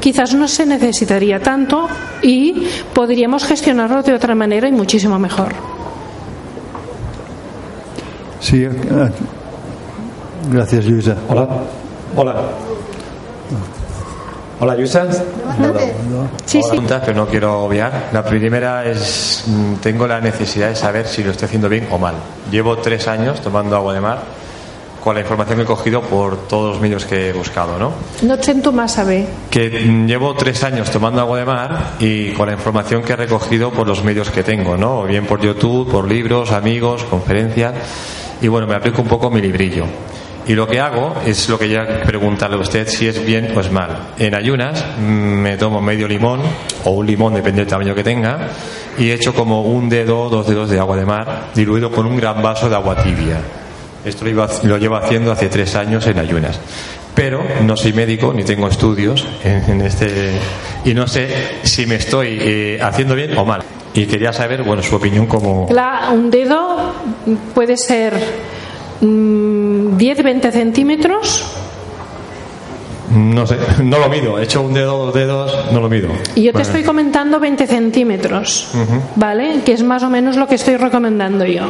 [0.00, 1.88] quizás no se necesitaría tanto
[2.22, 5.52] y podríamos gestionarlo de otra manera y muchísimo mejor.
[8.40, 8.70] Sí, eh,
[10.50, 11.16] gracias Luisa.
[11.28, 11.48] Hola.
[12.14, 12.34] Hola.
[14.58, 15.06] Hola, Yusa.
[16.46, 16.68] Sí, sí.
[16.70, 18.08] preguntas, pero no quiero obviar.
[18.12, 21.98] La primera es, mm, tengo la necesidad de saber si lo estoy haciendo bien o
[21.98, 22.14] mal.
[22.50, 24.18] Llevo tres años tomando agua de mar
[25.04, 27.92] con la información que he cogido por todos los medios que he buscado, ¿no?
[28.22, 29.26] No siento más saber.
[29.50, 33.16] Que mm, llevo tres años tomando agua de mar y con la información que he
[33.16, 35.00] recogido por los medios que tengo, ¿no?
[35.00, 37.74] O bien por YouTube, por libros, amigos, conferencias.
[38.40, 39.84] Y bueno, me aplico un poco mi librillo.
[40.48, 43.60] Y lo que hago es lo que ya preguntarle a usted si es bien o
[43.60, 44.12] es mal.
[44.16, 46.40] En ayunas mm, me tomo medio limón
[46.84, 48.48] o un limón, depende del tamaño que tenga,
[48.96, 52.40] y echo como un dedo, dos dedos de agua de mar diluido con un gran
[52.42, 53.40] vaso de agua tibia.
[54.04, 56.60] Esto lo, llevo haciendo hace tres años en ayunas.
[57.12, 60.38] Pero no soy médico ni tengo estudios en, este
[60.84, 61.28] y no sé
[61.62, 63.62] si me estoy eh, haciendo bien o mal.
[63.94, 65.66] Y quería saber, bueno, su opinión como.
[66.12, 66.92] un dedo
[67.54, 68.12] puede ser
[69.00, 71.44] 10-20 mm, centímetros.
[73.10, 74.38] No sé, no lo mido.
[74.38, 76.08] He hecho un dedo, dos dedos, no lo mido.
[76.34, 78.68] Y yo te estoy comentando 20 centímetros,
[79.16, 79.60] ¿vale?
[79.64, 81.66] Que es más o menos lo que estoy recomendando yo.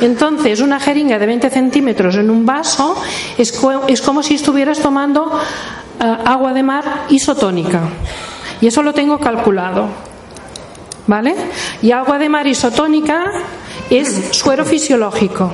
[0.00, 2.96] Entonces, una jeringa de 20 centímetros en un vaso
[3.38, 5.38] es, es como si estuvieras tomando
[6.00, 7.82] eh, agua de mar isotónica.
[8.60, 9.86] Y eso lo tengo calculado.
[11.06, 11.34] ¿Vale?
[11.82, 13.24] Y agua de mar isotónica
[13.90, 15.52] es suero fisiológico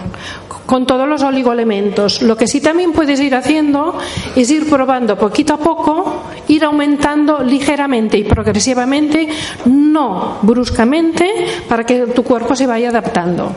[0.66, 2.22] con todos los oligoelementos.
[2.22, 3.96] Lo que sí también puedes ir haciendo
[4.34, 9.28] es ir probando poquito a poco, ir aumentando ligeramente y progresivamente,
[9.66, 11.30] no bruscamente,
[11.68, 13.52] para que tu cuerpo se vaya adaptando.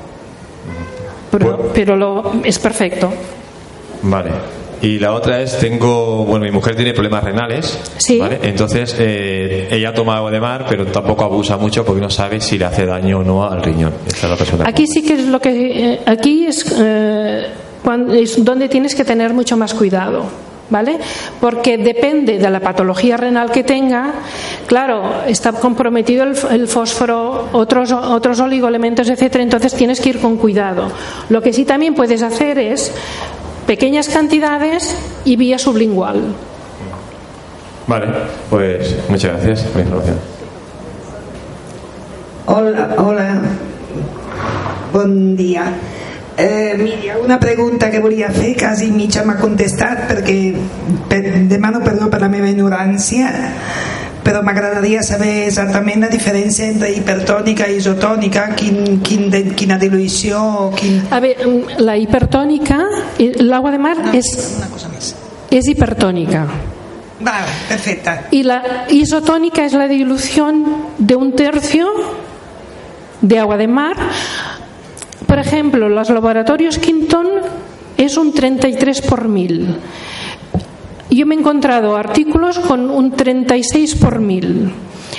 [1.31, 3.11] Pero, pero lo, es perfecto.
[4.03, 4.58] Vale.
[4.81, 8.19] Y la otra es, tengo, bueno, mi mujer tiene problemas renales, ¿Sí?
[8.41, 12.57] Entonces, eh, ella toma agua de mar, pero tampoco abusa mucho porque no sabe si
[12.57, 13.93] le hace daño o no al riñón.
[14.65, 17.47] Aquí sí que es lo que, eh, aquí es, eh,
[18.13, 20.49] es donde tienes que tener mucho más cuidado.
[20.71, 20.99] ¿Vale?
[21.41, 24.13] Porque depende de la patología renal que tenga,
[24.67, 30.37] claro, está comprometido el, el, fósforo, otros, otros oligoelementos, etcétera, entonces tienes que ir con
[30.37, 30.91] cuidado.
[31.29, 32.93] Lo que sí también puedes hacer es
[33.69, 36.33] pequeñas cantidades y vía sublingual.
[37.85, 38.07] Vale,
[38.49, 40.17] pues muchas gracias por la información.
[42.47, 43.41] Hola, hola.
[44.91, 45.71] Bon dia.
[46.35, 50.37] Eh, mira, una pregunta que volia fer, quasi mitja m'ha contestat perquè
[51.05, 53.29] per, demano perdó per la meva ignorància
[54.23, 60.41] però m'agradaria saber exactament la diferència entre hipertònica i isotònica, quin, quin de, quina diluïció...
[60.79, 60.99] Quin...
[61.11, 62.81] A veure, mm, la hipertònica,
[63.39, 65.13] l'aigua de mar no, és, una cosa més.
[65.49, 66.43] és hipertònica.
[67.19, 68.27] Vale, perfecta.
[68.31, 70.63] Y la isotònica es la dilución
[70.97, 71.89] de un tercio
[73.21, 73.97] de agua de mar.
[75.27, 77.27] Por ejemplo, los laboratorios Quinton
[77.97, 79.75] es un 33 por mil.
[81.19, 84.71] Yo me he encontrado artículos con un 36 por mil.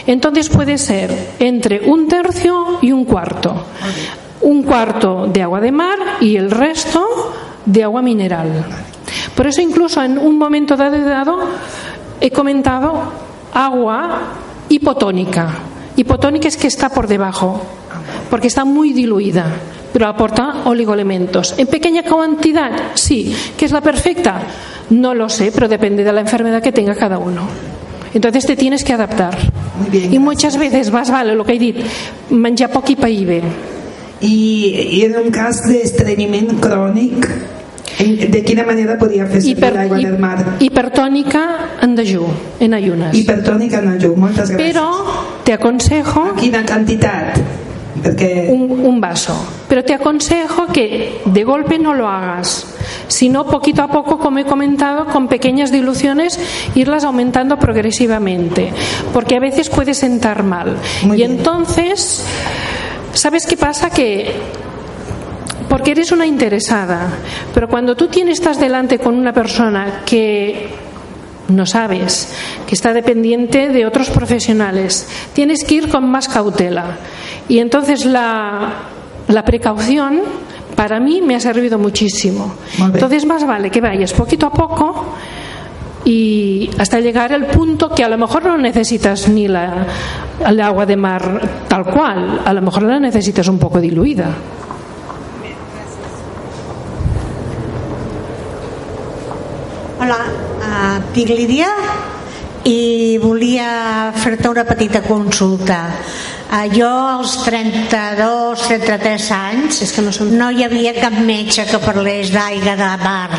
[0.06, 3.66] Entonces puede ser entre un tercio y un cuarto.
[4.40, 7.06] Un cuarto de agua de mar y el resto
[7.66, 8.64] de agua mineral.
[9.36, 11.38] Por eso incluso en un momento dado
[12.18, 13.02] he comentado
[13.52, 14.22] agua
[14.70, 15.50] hipotónica.
[15.96, 17.60] Hipotónica es que está por debajo,
[18.30, 19.44] porque está muy diluida,
[19.92, 21.54] pero aporta oligoelementos.
[21.58, 23.34] En pequeña cantidad, sí.
[23.56, 24.40] ¿Que es la perfecta?
[24.90, 27.42] No lo sé, pero depende de la enfermedad que tenga cada uno.
[28.12, 29.36] Entonces te tienes que adaptar.
[29.78, 31.82] Muy bien, y muchas veces vas, vale, lo que he dicho,
[32.30, 33.42] menjar poc i pair bé.
[34.20, 37.28] I, I en un cas d'estrenyiment crònic,
[38.00, 40.56] de quina manera podia fer servir Hiper, l'aigua del mar?
[40.60, 41.44] Hipertònica
[41.80, 42.26] en dejú,
[42.60, 43.16] en ayunes.
[43.16, 44.74] Hipertònica en dejú, moltes gràcies.
[44.74, 44.90] Però
[45.46, 46.34] te aconsejo...
[46.40, 47.59] Quina quantitat?
[48.48, 49.34] Un, un vaso.
[49.68, 52.74] Pero te aconsejo que de golpe no lo hagas,
[53.08, 56.38] sino poquito a poco, como he comentado, con pequeñas diluciones,
[56.74, 58.72] irlas aumentando progresivamente,
[59.12, 60.76] porque a veces puede sentar mal.
[61.02, 61.32] Muy y bien.
[61.32, 62.24] entonces,
[63.12, 63.90] ¿sabes qué pasa?
[63.90, 64.34] Que
[65.68, 67.08] porque eres una interesada,
[67.54, 70.68] pero cuando tú tienes, estás delante con una persona que
[71.46, 72.28] no sabes,
[72.66, 76.98] que está dependiente de otros profesionales, tienes que ir con más cautela.
[77.50, 78.74] Y entonces la,
[79.26, 80.20] la precaución
[80.76, 82.54] para mí me ha servido muchísimo.
[82.78, 85.14] Entonces más vale que vayas poquito a poco
[86.04, 89.84] y hasta llegar al punto que a lo mejor no necesitas ni la,
[90.46, 94.30] el agua de mar tal cual, a lo mejor la necesitas un poco diluida.
[100.00, 101.68] Hola, uh, dic Lídia
[102.64, 105.82] i volia fer-te una petita consulta.
[106.50, 111.62] Uh, jo als 32, 33 anys És que no som- no hi havia cap metge
[111.68, 113.30] que parlés d'aigua de mar.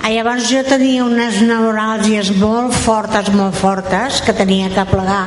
[0.00, 5.26] Uh, llavors jo tenia unes neuràlgies molt fortes, molt fortes, que tenia que plegar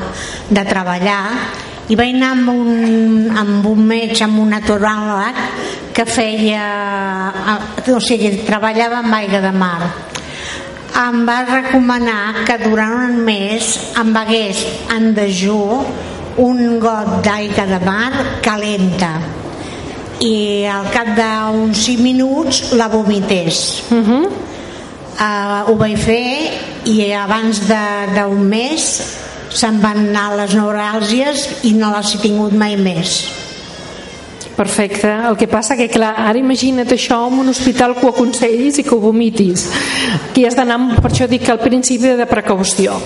[0.50, 1.22] de treballar
[1.90, 5.38] i vaig anar amb un, amb un metge, amb un naturàleg
[5.94, 6.66] que feia,
[7.86, 9.82] eh, o sigui, treballava amb aigua de mar
[11.00, 13.68] em va recomanar que durant un mes
[14.00, 14.66] em begués
[14.96, 15.60] en dejú
[16.40, 18.12] un got d'aigua de mar
[18.42, 19.12] calenta
[20.24, 24.26] i al cap d'uns 5 minuts la vomités Uh -huh.
[25.20, 26.52] uh, ho vaig fer
[26.86, 28.82] i abans de- d'un mes
[29.50, 33.28] se'n van anar les neuràlgies i no les he tingut mai més
[34.56, 35.08] Perfecte.
[35.30, 38.84] El que passa que, clar, ara imagina't això en un hospital que ho aconsellis i
[38.84, 39.70] que ho vomitis.
[40.32, 42.98] Aquí has d'anar, per això dic que al principi de precaució.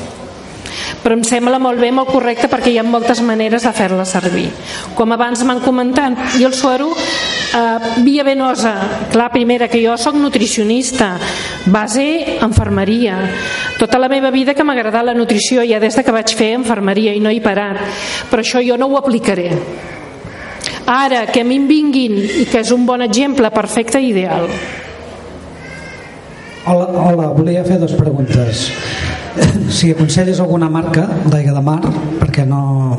[1.04, 4.48] Però em sembla molt bé, molt correcte, perquè hi ha moltes maneres de fer-la servir.
[4.96, 8.74] Com abans m'han comentat, i el suero, eh, via venosa,
[9.12, 11.18] clar, primera, que jo sóc nutricionista,
[11.66, 13.18] base enfermeria.
[13.78, 16.54] Tota la meva vida que m'ha agradat la nutrició, ja des de que vaig fer
[16.56, 17.84] enfermeria i no he parat.
[18.32, 19.52] Però això jo no ho aplicaré.
[20.86, 24.48] Ara, que a mi em vinguin i que és un bon exemple, perfecte i ideal.
[26.66, 28.70] Hola, hola, volia fer dues preguntes.
[29.74, 31.80] Si aconselles alguna marca d'aigua de mar,
[32.20, 32.96] perquè no,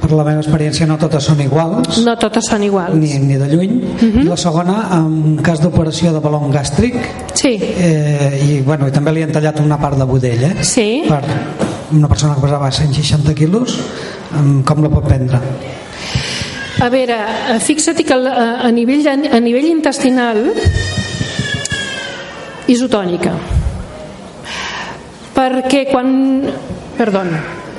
[0.00, 2.94] per la meva experiència no totes són iguals, No totes són iguals.
[2.96, 3.74] ni, ni de lluny.
[4.22, 6.96] I la segona, en cas d'operació de balon gàstric,
[7.38, 10.54] Sí, eh, i, bueno, i també li han tallat una part de budell, eh?
[10.64, 11.04] Sí.
[11.06, 11.20] Per
[11.92, 13.76] una persona que pesava 160 quilos,
[14.38, 15.38] em, com la pot prendre?
[16.80, 17.14] a veure,
[17.52, 20.44] eh, fixa't que a, a, nivell, a nivell intestinal
[22.68, 23.32] isotònica.
[25.38, 26.42] Perquè quan,
[26.98, 27.30] perdón,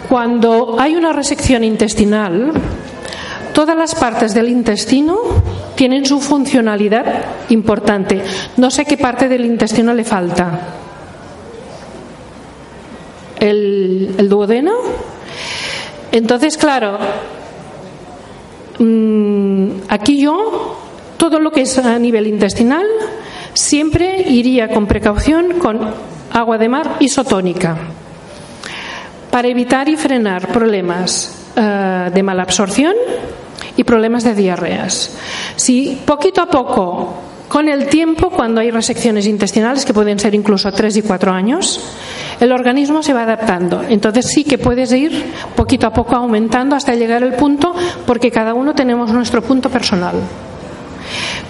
[0.07, 2.53] cuando hay una resección intestinal,
[3.53, 5.17] todas las partes del intestino
[5.75, 7.03] tienen su funcionalidad
[7.49, 8.21] importante.
[8.55, 10.59] No sé qué parte del intestino le falta.
[13.41, 14.71] ¿El, el duodeno?
[16.13, 16.97] Entonces, claro,
[18.79, 20.77] mm, aquí yo,
[21.17, 22.85] todo lo que es a nivel intestinal,
[23.53, 27.77] siempre iría con precaución con agua de mar isotónica
[29.31, 32.93] para evitar y frenar problemas eh, de mala absorción
[33.77, 35.15] y problemas de diarreas.
[35.55, 40.71] Si poquito a poco, con el tiempo, cuando hay resecciones intestinales, que pueden ser incluso
[40.71, 41.79] 3 y 4 años,
[42.39, 43.83] el organismo se va adaptando.
[43.89, 47.73] Entonces sí que puedes ir poquito a poco aumentando hasta llegar al punto,
[48.05, 50.15] porque cada uno tenemos nuestro punto personal.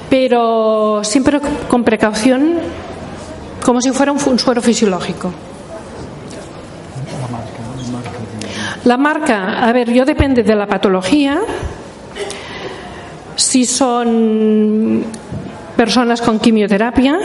[0.10, 2.56] Pero siempre con precaución,
[3.64, 5.32] como si fuera un, suero fisiológico.
[8.86, 11.40] La marca, a ver, yo depende de la patología.
[13.36, 15.04] Si son
[15.76, 17.18] personas con quimioterapia,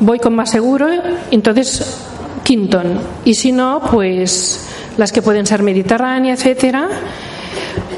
[0.00, 0.88] voy con más seguro,
[1.30, 2.06] entonces
[2.42, 3.00] Quinton.
[3.24, 4.66] Y si no, pues
[4.96, 6.88] las que pueden ser mediterránea, etcétera.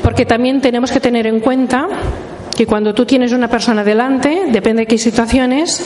[0.03, 1.89] Porque también tenemos que tener en cuenta
[2.57, 5.84] que cuando tú tienes una persona delante, depende de qué situaciones,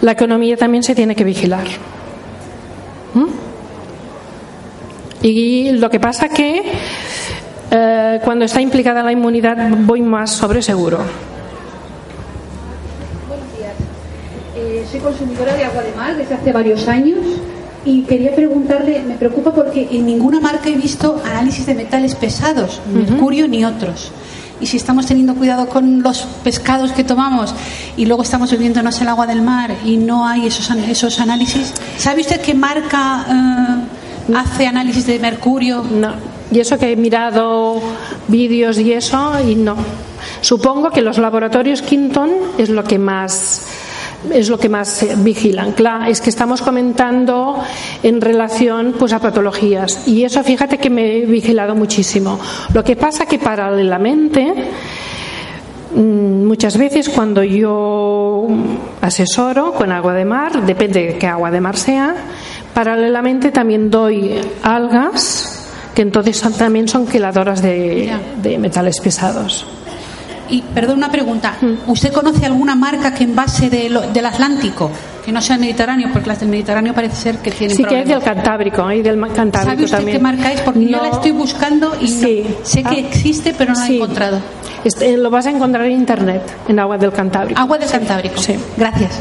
[0.00, 1.66] la economía también se tiene que vigilar.
[3.14, 3.26] ¿Mm?
[5.22, 6.62] Y lo que pasa que
[7.70, 11.00] eh, cuando está implicada la inmunidad voy más sobre seguro.
[14.56, 17.18] Eh, soy consumidora de agua de mar desde hace varios años
[17.84, 22.80] y quería preguntarle, me preocupa porque en ninguna marca he visto análisis de metales pesados,
[22.92, 24.10] mercurio ni otros.
[24.60, 27.54] Y si estamos teniendo cuidado con los pescados que tomamos
[27.96, 32.22] y luego estamos bebiéndonos el agua del mar y no hay esos, esos análisis, ¿sabe
[32.22, 35.82] usted qué marca eh, hace análisis de mercurio?
[35.82, 36.12] No.
[36.50, 37.80] Y eso que he mirado
[38.26, 39.76] vídeos y eso, y no.
[40.40, 43.67] Supongo que los laboratorios Quinton es lo que más
[44.32, 45.72] es lo que más vigilan.
[45.72, 47.62] Claro, es que estamos comentando
[48.02, 52.38] en relación pues a patologías y eso fíjate que me he vigilado muchísimo.
[52.74, 54.54] Lo que pasa que paralelamente
[55.94, 58.46] mm, muchas veces cuando yo
[59.00, 62.14] asesoro con agua de mar, depende de qué agua de mar sea,
[62.74, 65.54] paralelamente también doy algas
[65.94, 69.66] que entonces también son queladoras de, de metales pesados.
[70.50, 71.54] Y perdón, una pregunta.
[71.86, 74.90] ¿Usted conoce alguna marca que envase de lo- del Atlántico?
[75.24, 77.96] Que no sea el Mediterráneo, porque las del Mediterráneo parece ser que tienen Sí que
[77.96, 78.22] hay del.
[78.22, 80.16] Cantábrico, hay del Cantábrico ¿Sabe usted también.
[80.16, 80.60] qué marca es?
[80.62, 81.02] Porque yo No.
[81.02, 82.98] la estoy buscando y no- sé que Ah.
[82.98, 84.40] existe, pero no la he encontrado.
[84.84, 87.60] Este, lo vas a encontrar en internet, en agua del Cantábrico.
[87.60, 88.40] Agua del Cantábrico.
[88.40, 88.54] Sí.
[88.76, 89.20] Gracias.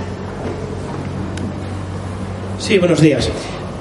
[2.59, 3.29] Sí, buenos días.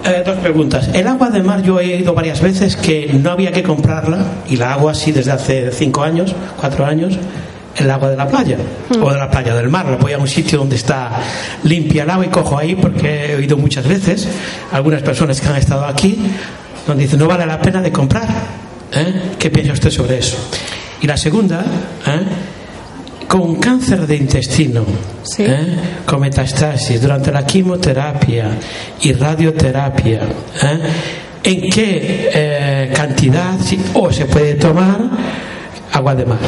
[0.07, 0.89] Eh, dos preguntas.
[0.95, 4.57] El agua de mar yo he ido varias veces que no había que comprarla y
[4.57, 7.19] la agua sí desde hace cinco años, cuatro años,
[7.77, 8.57] el agua de la playa
[9.01, 9.87] o de la playa del mar.
[9.87, 11.11] La voy a un sitio donde está
[11.65, 14.29] limpia el agua y cojo ahí porque he oído muchas veces
[14.73, 16.19] algunas personas que han estado aquí
[16.87, 18.29] donde dicen no vale la pena de comprar.
[18.93, 19.35] ¿Eh?
[19.39, 20.37] ¿Qué piensa usted sobre eso?
[21.03, 21.61] Y la segunda,
[22.07, 22.56] ¿eh?
[23.37, 24.83] Con cáncer de intestino,
[25.23, 25.43] Sí.
[25.47, 25.77] ¿eh?
[26.07, 28.51] con metastasis durante la quimioterapia
[29.03, 30.21] y radioterapia,
[30.63, 30.81] ¿eh?
[31.45, 34.99] ¿en qué eh, cantidad si- o se puede tomar
[35.93, 36.39] agua de mar?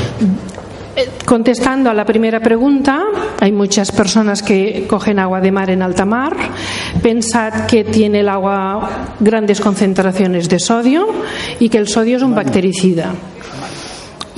[0.96, 3.02] Eh, Contestando a la primera pregunta,
[3.38, 6.34] hay muchas personas que cogen agua de mar en alta mar.
[7.02, 8.88] Pensad que tiene el agua
[9.20, 11.06] grandes concentraciones de sodio
[11.60, 13.12] y que el sodio es un bactericida.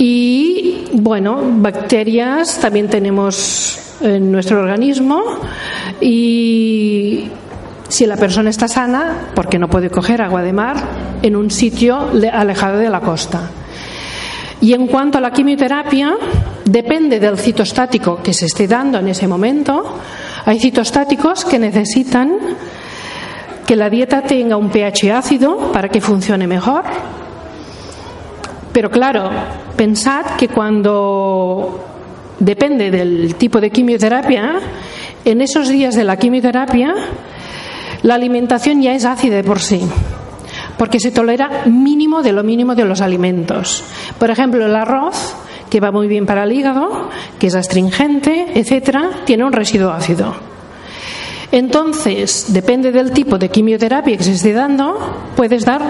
[0.03, 5.21] Y bueno, bacterias también tenemos en nuestro organismo
[6.01, 7.27] y
[7.87, 10.75] si la persona está sana, porque no puede coger agua de mar
[11.21, 13.41] en un sitio le- alejado de la costa.
[14.59, 16.15] Y en cuanto a la quimioterapia,
[16.65, 19.97] depende del citostático que se esté dando en ese momento.
[20.45, 22.37] Hay citostáticos que necesitan
[23.67, 26.85] que la dieta tenga un pH ácido para que funcione mejor.
[28.73, 29.29] Pero claro,
[29.75, 31.83] pensad que cuando
[32.39, 34.59] depende del tipo de quimioterapia,
[35.25, 36.93] en esos días de la quimioterapia,
[38.03, 39.81] la alimentación ya es ácida de por sí
[40.81, 43.83] porque se tolera mínimo de lo mínimo de los alimentos.
[44.17, 45.35] Por ejemplo, el arroz,
[45.69, 50.33] que va muy bien para el hígado, que es astringente, etcétera, tiene un residuo ácido.
[51.51, 54.97] Entonces, depende del tipo de quimioterapia que se esté dando,
[55.35, 55.81] puedes dar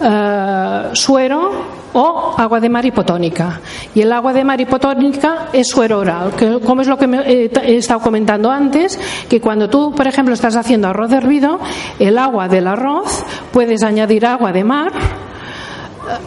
[0.00, 3.60] eh, suero o agua de mar hipotónica.
[3.94, 7.18] Y el agua de mar hipotónica es suero oral, que, como es lo que me-
[7.30, 11.58] he, he estado comentando antes, que cuando tú, por ejemplo, estás haciendo arroz hervido,
[11.98, 14.92] el agua del arroz puedes añadir agua de mar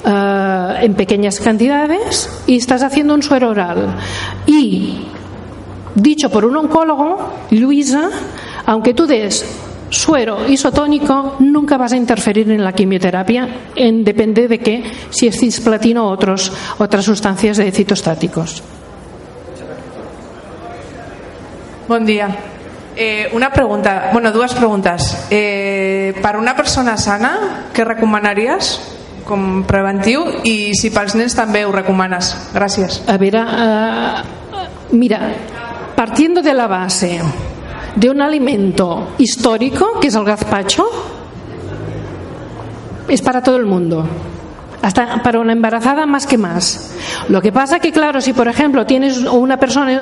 [0.06, 3.96] eh, en pequeñas cantidades y estás haciendo un suero oral.
[4.46, 5.06] Y
[5.96, 8.10] dicho por un oncólogo, Luisa,
[8.66, 9.46] aunque tú des
[9.94, 15.40] suero isotónico, nunca vas a interferir en la quimioterapia, en, depende de que si es
[15.40, 18.64] cisplatino o otros, otras sustancias de citostáticos.
[21.88, 22.28] Bon dia.
[22.96, 25.28] Eh, una pregunta, bueno, dues preguntes.
[25.30, 28.78] Eh, per una persona sana, què recomanaries
[29.24, 32.34] com preventiu i si pels nens també ho recomanes?
[32.54, 33.02] Gràcies.
[33.08, 34.24] A ver, ah,
[34.92, 35.20] mira,
[35.96, 37.22] partiendo de la base
[37.96, 40.86] de un alimento histórico, que es el gazpacho,
[43.08, 44.06] es para todo el mundo.
[44.82, 46.94] Hasta para una embarazada más que más.
[47.30, 50.02] Lo que pasa que, claro, si por ejemplo tienes una persona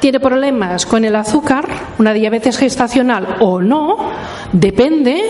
[0.00, 1.68] tiene problemas con el azúcar,
[1.98, 3.96] una diabetes gestacional o no,
[4.52, 5.22] depende,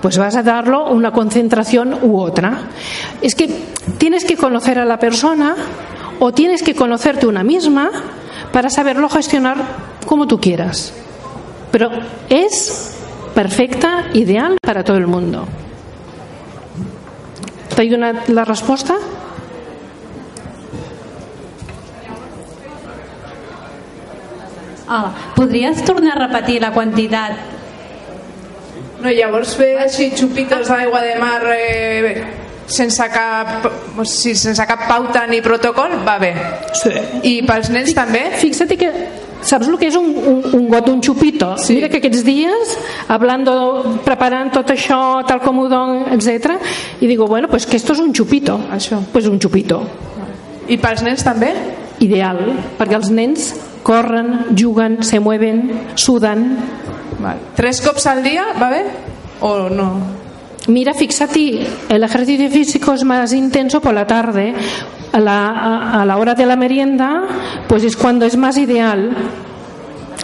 [0.00, 2.60] pues vas a darlo una concentración u otra.
[3.20, 3.50] Es que
[3.98, 5.54] tienes que conocer a la persona
[6.18, 7.90] o tienes que conocerte una misma
[8.52, 9.58] para saberlo gestionar
[10.06, 10.94] como tú quieras.
[11.74, 11.90] Pero
[12.28, 12.94] es
[13.34, 15.44] perfecta, ideal para todo el mundo.
[17.74, 18.94] ¿T'ha donat la resposta?
[24.86, 27.42] Ah, podries tornar a repetir la quantitat?
[29.02, 32.14] No, llavors fer així xupitos d'aigua de mar eh,
[32.70, 33.66] sense cap,
[33.98, 36.36] o sigui, sense cap pauta ni protocol, va bé.
[36.78, 36.94] Sí.
[37.26, 38.28] I pels nens també?
[38.38, 38.94] Fíjate que
[39.44, 41.58] ¿Sabes lo que es un, un, un got, un chupito?
[41.58, 41.74] Sí.
[41.74, 42.78] Mira que aquests dies,
[43.12, 46.56] hablando, preparant tot això, tal com ho don, etc.
[47.00, 48.58] Y digo, bueno, pues que esto es un chupito.
[48.72, 49.02] Això.
[49.12, 49.82] Pues un chupito.
[50.64, 51.52] I pels nens també?
[52.00, 52.40] Ideal,
[52.78, 53.52] perquè els nens
[53.84, 56.48] corren, juguen, se mueven, suden.
[57.20, 57.44] Val.
[57.54, 58.82] Tres cops al dia, va bé?
[59.44, 59.90] O no?
[60.68, 64.54] Mira, fíjate, el ejercicio físico es más intenso por la tarde.
[65.14, 67.22] A la, a, a la hora de la merienda,
[67.68, 69.14] pues es cuando es más ideal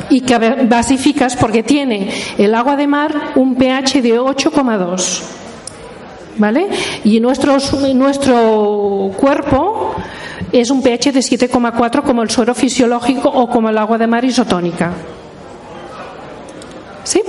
[0.09, 0.37] y que
[0.69, 5.23] basificas porque tiene el agua de mar un pH de 8,2.
[6.39, 6.69] ¿Vale?
[7.05, 7.57] Y nuestro,
[7.95, 9.95] nuestro cuerpo
[10.53, 14.25] es un pH de 7,4 como el suero fisiológico o como el agua de mar
[14.25, 14.93] isotónica.
[17.05, 17.23] ¿Sí?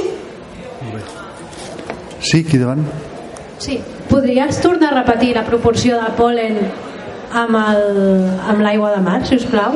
[2.21, 2.85] Sí, qui davant?
[3.57, 3.79] Sí.
[4.07, 6.57] Podries tornar a repetir la proporció de polen
[7.33, 9.71] amb l'aigua de mar, si us plau?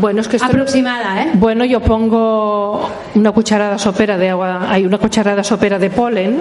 [0.00, 1.30] Bueno, es que esto- Aproximada, ¿eh?
[1.34, 6.40] Bueno, yo pongo una cucharada sopera de agua, hay una cucharada sopera de polen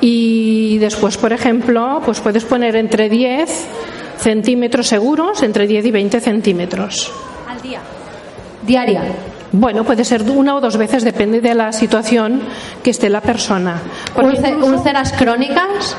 [0.00, 3.66] y después, por ejemplo, pues puedes poner entre 10
[4.18, 7.12] centímetros seguros, entre 10 y 20 centímetros.
[7.48, 7.80] Al día.
[8.66, 9.02] Diària.
[9.50, 12.42] Bueno, puede ser una o dos veces, depende de la situación
[12.82, 13.78] que esté la persona.
[14.16, 15.96] Incluso- Úlceras crónicas,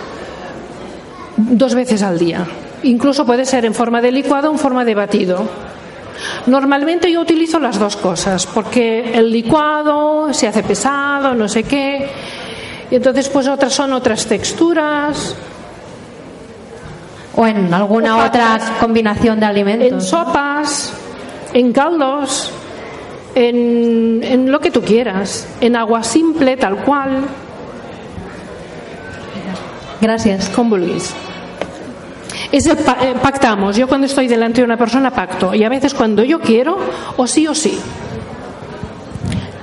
[1.35, 2.45] dos veces al día.
[2.83, 5.43] Incluso puede ser en forma de licuado o en forma de batido.
[6.47, 12.09] Normalmente yo utilizo las dos cosas, porque el licuado se hace pesado, no sé qué,
[12.91, 15.35] y entonces pues otras son otras texturas.
[17.35, 20.07] o en alguna O otra combinación de En alimentos.
[20.09, 20.93] sopas,
[21.53, 22.51] en caldos,
[23.35, 27.21] en, en lo que tú quieras, en agua simple, tal cual,
[30.01, 30.49] Gracias.
[30.49, 31.13] con.
[32.51, 33.77] Es el eh, pactamos.
[33.77, 36.77] Yo cuando estoy delante de una persona pacto y a veces cuando yo quiero
[37.17, 37.77] o sí o sí.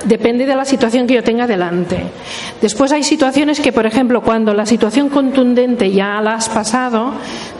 [0.04, 2.00] Depende de la situación que yo tenga delante.
[2.62, 7.12] Después hay situaciones que, por ejemplo, cuando la situación contundente ya la has pasado,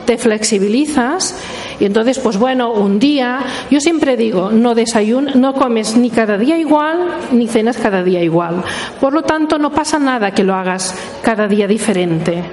[0.05, 1.37] te flexibilizas
[1.79, 6.37] y entonces, pues bueno, un día, yo siempre digo, no desayuno, no comes ni cada
[6.37, 8.63] día igual, ni cenas cada día igual.
[9.01, 12.43] Por lo tanto, no pasa nada que lo hagas cada día diferente.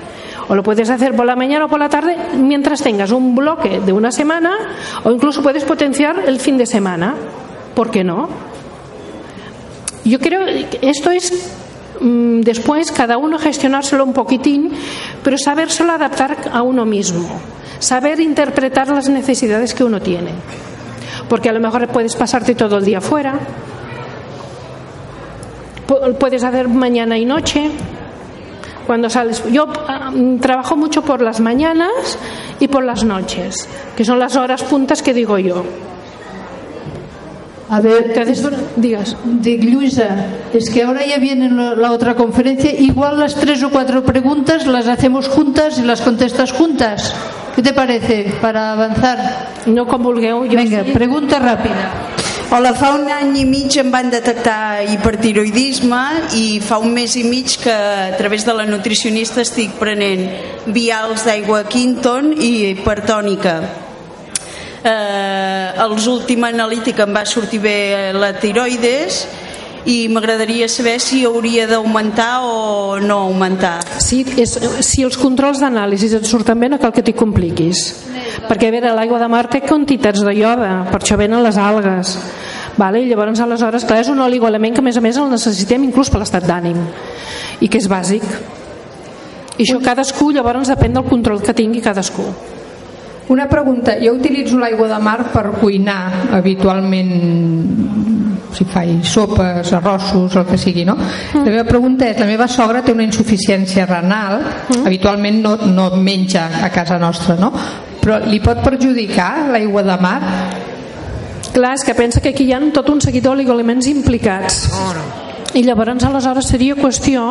[0.48, 3.80] O lo puedes hacer por la mañana o por la tarde mientras tengas un bloque
[3.80, 4.52] de una semana
[5.02, 7.14] o incluso puedes potenciar el fin de semana.
[7.74, 8.28] ¿Por qué no?
[10.04, 11.32] Yo creo que esto es
[12.00, 14.70] mm, después cada uno gestionárselo un poquitín,
[15.22, 17.26] pero sabérselo adaptar a uno mismo,
[17.78, 20.32] saber interpretar las necesidades que uno tiene.
[21.28, 23.32] Porque a lo mejor puedes pasarte todo el día fuera,
[25.88, 27.70] pu- puedes hacer mañana y noche.
[28.86, 32.18] Cuando sales, yo mm, trabajo mucho por las mañanas
[32.60, 35.64] y por las noches, que son las horas puntas que digo yo.
[37.70, 39.16] A ver, Entonces, digas.
[39.24, 42.70] de Luisa, es que ahora ya viene la, otra conferencia.
[42.78, 47.14] Igual las tres o cuatro preguntas las hacemos juntas y las contestas juntas.
[47.56, 49.48] ¿Qué te parece para avanzar?
[49.66, 50.44] No com vulgueu.
[50.44, 50.92] Jo Venga, sí.
[50.92, 52.13] pregunta ràpida.
[52.54, 56.02] Hola, fa un any i mig em van detectar hipertiroidisme
[56.38, 60.22] i fa un mes i mig que a través de la nutricionista estic prenent
[60.76, 63.56] vials d'aigua Quinton i hipertònica.
[64.86, 67.74] Eh, els últim analític em va sortir bé
[68.14, 69.24] la tiroides
[69.86, 73.82] i m'agradaria saber si hauria d'augmentar o no augmentar.
[74.00, 77.84] Sí, és, si els controls d'anàlisi et surten bé no cal que t'hi compliquis.
[78.48, 82.16] Perquè a veure, l'aigua de mar té quantitats de ioda per això venen les algues
[82.76, 83.02] vale?
[83.02, 86.10] i llavors aleshores clar, és un oligoelement que a més a més el necessitem inclús
[86.10, 86.80] per l'estat d'ànim
[87.60, 88.24] i que és bàsic.
[89.54, 92.24] I això cadascú llavors depèn del control que tingui cadascú.
[93.30, 98.13] Una pregunta, jo utilitzo l'aigua de mar per cuinar habitualment
[98.54, 100.96] si faig sopes, arrossos, el que sigui, no?
[101.34, 104.40] La meva pregunta és, la meva sogra té una insuficiència renal,
[104.84, 107.52] habitualment no, no menja a casa nostra, no?
[108.04, 110.18] Però li pot perjudicar l'aigua de mar?
[111.54, 114.64] Clar, és que pensa que aquí hi ha tot un seguit d'oligoelements implicats.
[115.54, 117.28] I llavors aleshores seria qüestió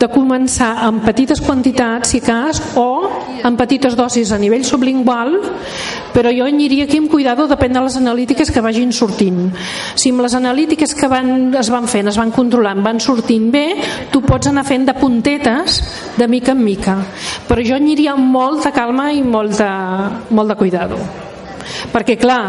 [0.00, 3.08] de començar amb petites quantitats, si cas, o
[3.44, 5.36] amb petites dosis a nivell sublingual,
[6.12, 9.50] però jo aniria aquí amb cuidado, depèn de les analítiques que vagin sortint.
[9.94, 13.66] Si amb les analítiques que van, es van fent, es van controlant, van sortint bé,
[14.12, 15.80] tu pots anar fent de puntetes
[16.16, 16.96] de mica en mica.
[17.48, 19.72] Però jo aniria amb molta calma i molt de,
[20.36, 21.00] molt de cuidado.
[21.92, 22.42] Perquè, clar,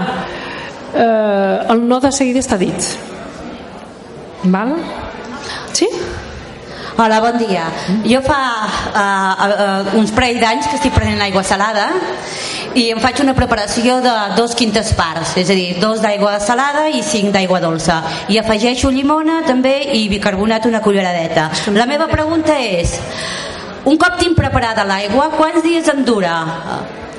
[0.96, 3.11] eh, el no de seguida està dit.
[4.44, 4.76] Val?
[5.74, 5.88] Sí?
[6.98, 7.66] Hola, bon dia.
[8.06, 8.40] Jo fa
[8.92, 11.88] uh, uh, uns parell d'anys que estic prenent aigua salada
[12.78, 16.88] i em faig una preparació de dos quintes parts, és a dir, dos d'aigua salada
[16.90, 18.02] i cinc d'aigua dolça.
[18.32, 21.50] I afegeixo llimona també i bicarbonat una culleradeta.
[21.76, 22.98] La meva pregunta és,
[23.86, 26.36] un cop tinc preparada l'aigua, quants dies em dura?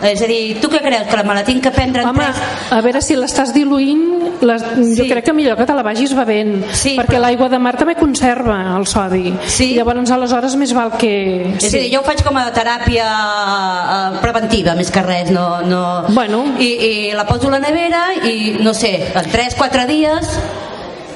[0.02, 1.06] És a dir, tu què creus?
[1.10, 2.40] Que me la tinc que prendre en Home, tres...
[2.74, 4.02] a veure si l'estàs diluint,
[4.42, 4.64] les,
[4.98, 7.94] jo crec que millor que te la vagis bevent, Sí, perquè l'aigua de mar també
[7.98, 9.32] conserva el sodi.
[9.46, 9.72] Sí.
[9.76, 11.12] Llavors, aleshores, més val que...
[11.58, 15.30] És a dir, jo ho faig com a teràpia eh, preventiva, més que res.
[15.34, 15.84] No, no...
[16.10, 16.44] Bueno.
[16.58, 20.36] I, I la poso a la nevera i, no sé, en 3-4 dies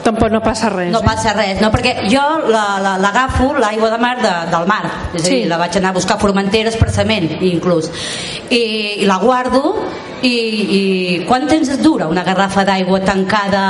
[0.07, 0.93] Tampoc no passa res.
[0.95, 1.05] no eh?
[1.05, 1.71] passa res, no?
[1.75, 4.83] perquè jo la- la- l'agafo, la, l'aigua de mar de, del mar,
[5.13, 5.45] és a dir, Sí.
[5.51, 7.91] la vaig anar a buscar a Formentera expressament, inclús,
[8.51, 9.75] i, i la guardo
[10.23, 10.31] i,
[10.79, 10.83] i
[11.29, 13.65] quant temps et dura una garrafa d'aigua tancada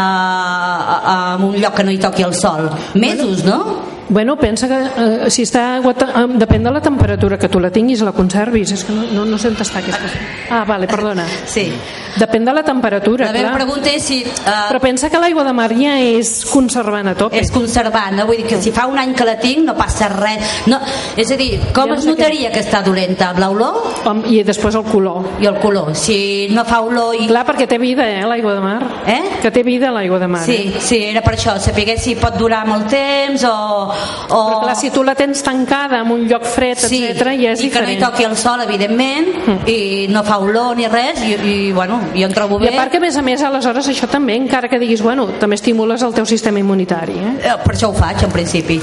[1.36, 2.68] en un lloc que no hi toqui el sol?
[2.94, 3.95] Mesos, no?
[4.08, 4.78] Bueno, pensa que
[5.26, 8.72] eh, si està eh, Depèn de la temperatura que tu la tinguis, la conservis.
[8.72, 10.10] És que no, no, no sé on està aquesta...
[10.50, 11.24] Ah, vale, perdona.
[11.46, 11.70] Sí.
[12.16, 13.52] Depèn de la temperatura, La clar.
[13.54, 14.22] pregunta és si...
[14.24, 17.36] Uh, Però pensa que l'aigua de mar ja és conservant a tope.
[17.36, 18.24] és conservant, no?
[18.24, 20.78] vull dir que si fa un any que la tinc no passa res no,
[21.16, 23.28] és a dir, com Ja no es notaria que està dolenta?
[23.34, 24.24] amb l'olor?
[24.32, 25.26] I després el color.
[25.44, 27.26] i el color, si no fa olor i...
[27.28, 28.78] Clar, perquè té vida, eh, l'aigua de mar.
[29.06, 29.20] Eh?
[29.42, 30.44] Que té vida l'aigua de mar.
[30.46, 30.80] Sí, Eh?
[30.80, 33.92] sí, era per això, saber si pot durar molt temps o...
[34.28, 34.40] o...
[34.48, 37.62] Però clar, si tu la tens tancada en un lloc fred, sí, etc ja és
[37.62, 38.04] i que no hi diferent.
[38.04, 39.68] toqui el sol, evidentment, Mm.
[39.70, 42.74] i no fa olor ni res, i, i bueno, jo em trobo I bé.
[42.74, 45.54] a part que a més a més aleshores això també, encara que diguis bueno, també
[45.54, 47.34] estimules el teu sistema immunitari eh?
[47.44, 48.80] Eh, Per això ho faig, en principi.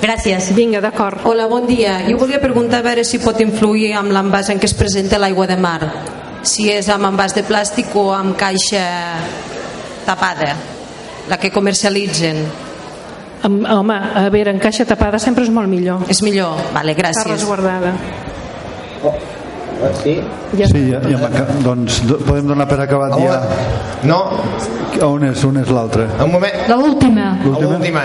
[0.00, 0.52] Gràcies.
[0.54, 1.20] Vinga, d'acord.
[1.24, 2.02] Hola, bon dia.
[2.08, 5.46] Jo volia preguntar a veure si pot influir amb l'envàs en què es presenta l'aigua
[5.46, 5.80] de mar.
[6.42, 8.84] Si és amb envàs de plàstic o amb caixa
[10.04, 10.54] tapada,
[11.28, 12.44] la que comercialitzen.
[13.44, 16.06] Am- Home, a veure, en caixa tapada sempre és molt millor.
[16.08, 17.30] És millor, vale, Està gràcies.
[17.34, 17.92] resguardada.
[20.02, 20.14] Sí?
[20.56, 23.40] Ja Sí, ja, ja doncs do, podem donar per acabat ja.
[24.08, 24.20] No.
[25.04, 26.06] On és, on és l'altre?
[26.22, 26.54] Un moment.
[26.70, 27.32] L'última.
[27.44, 28.04] L'última.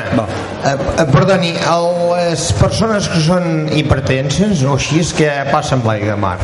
[0.66, 1.88] Eh, eh, perdoni, el,
[2.18, 6.38] les persones que són hipertenses o així és que passa amb l'aigua de mar?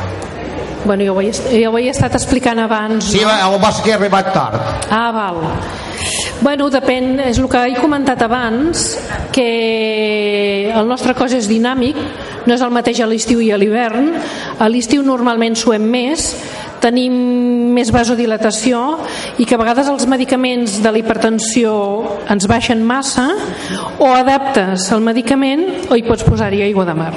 [0.86, 3.10] Bueno, jo ho, he, jo ho he estat explicant abans.
[3.10, 3.30] Sí, no?
[3.32, 4.60] va, el vas que he arribat tard.
[4.94, 5.42] Ah, val.
[6.46, 8.92] Bueno, depèn, és el que he comentat abans,
[9.34, 11.98] que el nostre cos és dinàmic,
[12.46, 14.12] no és el mateix a l'estiu i a l'hivern.
[14.62, 16.28] A l'estiu normalment suem més,
[16.84, 17.16] tenim
[17.74, 18.82] més vasodilatació
[19.42, 21.74] i que a vegades els medicaments de la hipertensió
[22.30, 23.32] ens baixen massa
[23.98, 27.16] o adaptes el medicament o hi pots posar-hi aigua de mar.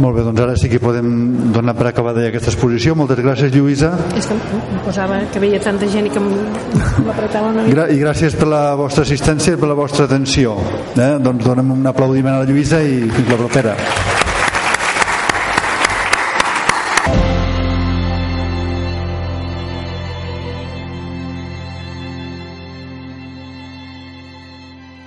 [0.00, 1.08] Molt bé, doncs ara sí que podem
[1.52, 2.94] donar per acabada ja aquesta exposició.
[2.96, 3.90] Moltes gràcies, Lluïsa.
[4.16, 7.88] És que em posava que veia tanta gent i que m'apretava una mica.
[7.92, 10.56] I gràcies per la vostra assistència i per la vostra atenció.
[10.96, 11.12] Eh?
[11.20, 13.76] Doncs donem un aplaudiment a la Lluïsa i fins la propera.